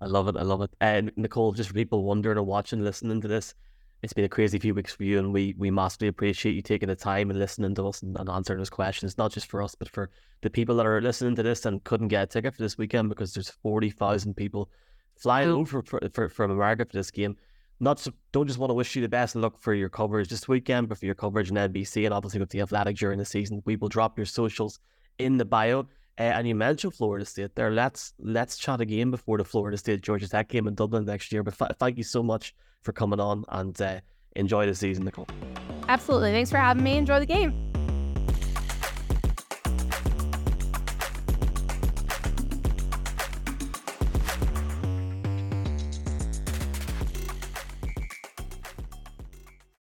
I 0.01 0.07
love 0.07 0.29
it. 0.29 0.37
I 0.37 0.43
love 0.43 0.63
it. 0.63 0.71
And 0.81 1.13
Nicole, 1.17 1.53
just 1.53 1.69
for 1.69 1.75
people 1.75 2.05
wondering 2.05 2.39
or 2.39 2.43
watching, 2.43 2.83
listening 2.83 3.21
to 3.21 3.29
this, 3.29 3.55
it's 4.03 4.13
been 4.13 4.25
a 4.25 4.29
crazy 4.29 4.59
few 4.59 4.75
weeks 4.75 4.95
for 4.95 5.05
you, 5.05 5.19
and 5.19 5.33
we 5.33 5.55
we 5.59 5.71
massively 5.71 6.09
appreciate 6.09 6.55
you 6.55 6.63
taking 6.63 6.89
the 6.89 6.97
time 6.97 7.31
and 7.31 7.39
listening 7.39 7.75
to 7.75 7.89
us 7.89 8.03
and, 8.03 8.17
and 8.19 8.29
answering 8.29 8.59
those 8.59 8.71
questions. 8.71 9.19
Not 9.19 9.33
just 9.33 9.47
for 9.47 9.63
us, 9.63 9.75
but 9.75 9.89
for 9.89 10.11
the 10.43 10.51
people 10.51 10.77
that 10.77 10.87
are 10.87 11.01
listening 11.01 11.35
to 11.37 11.43
this 11.43 11.67
and 11.67 11.85
couldn't 11.85 12.09
get 12.09 12.23
a 12.23 12.27
ticket 12.27 12.55
for 12.55 12.63
this 12.63 12.79
weekend 12.79 13.09
because 13.09 13.35
there's 13.35 13.51
forty 13.51 13.91
thousand 13.91 14.35
people 14.35 14.71
flying 15.17 15.51
oh. 15.51 15.59
over 15.59 15.83
for, 15.83 16.01
for, 16.13 16.29
from 16.29 16.51
America 16.51 16.85
for 16.85 16.97
this 16.97 17.11
game. 17.11 17.37
Not 17.79 18.07
don't 18.33 18.47
just 18.47 18.59
want 18.59 18.71
to 18.71 18.75
wish 18.75 18.95
you 18.97 19.03
the 19.03 19.09
best 19.09 19.37
of 19.37 19.43
luck 19.43 19.59
for 19.59 19.75
your 19.75 19.89
coverage 19.89 20.29
this 20.29 20.49
weekend, 20.49 20.89
but 20.89 20.99
for 20.99 21.07
your 21.07 21.15
coverage 21.15 21.51
in 21.51 21.57
NBC 21.57 22.05
and 22.05 22.15
obviously 22.15 22.41
with 22.41 22.51
the 22.51 22.61
Athletic 22.61 22.97
during 22.97 23.19
the 23.19 23.25
season. 23.25 23.63
We 23.65 23.77
will 23.77 23.89
drop 23.89 24.19
your 24.19 24.27
socials 24.27 24.81
in 25.19 25.37
the 25.37 25.45
bio. 25.45 25.87
Uh, 26.21 26.25
and 26.25 26.47
you 26.47 26.55
mentioned 26.55 26.93
Florida 26.93 27.25
State 27.25 27.55
there. 27.55 27.71
Let's 27.71 28.13
let's 28.19 28.59
chat 28.59 28.83
again 28.83 29.11
before 29.11 29.39
the 29.39 29.45
Florida 29.45 29.79
State 29.79 30.03
Georgia 30.03 30.29
Tech 30.29 30.49
game 30.49 30.69
in 30.69 30.75
Dublin 30.75 31.07
next 31.07 31.33
year. 31.33 31.43
But 31.43 31.55
thank 31.79 31.97
you 31.97 32.05
so 32.05 32.23
much 32.23 32.55
for 32.83 32.93
coming 32.93 33.19
on 33.19 33.47
and 33.49 33.81
uh, 33.81 34.01
enjoy 34.37 34.67
the 34.67 34.75
season, 34.75 35.07
Nicole. 35.07 35.27
Absolutely. 35.89 36.31
Thanks 36.33 36.51
for 36.51 36.59
having 36.59 36.85
me. 36.85 36.99
Enjoy 36.99 37.21
the 37.21 37.27
game. 37.27 37.73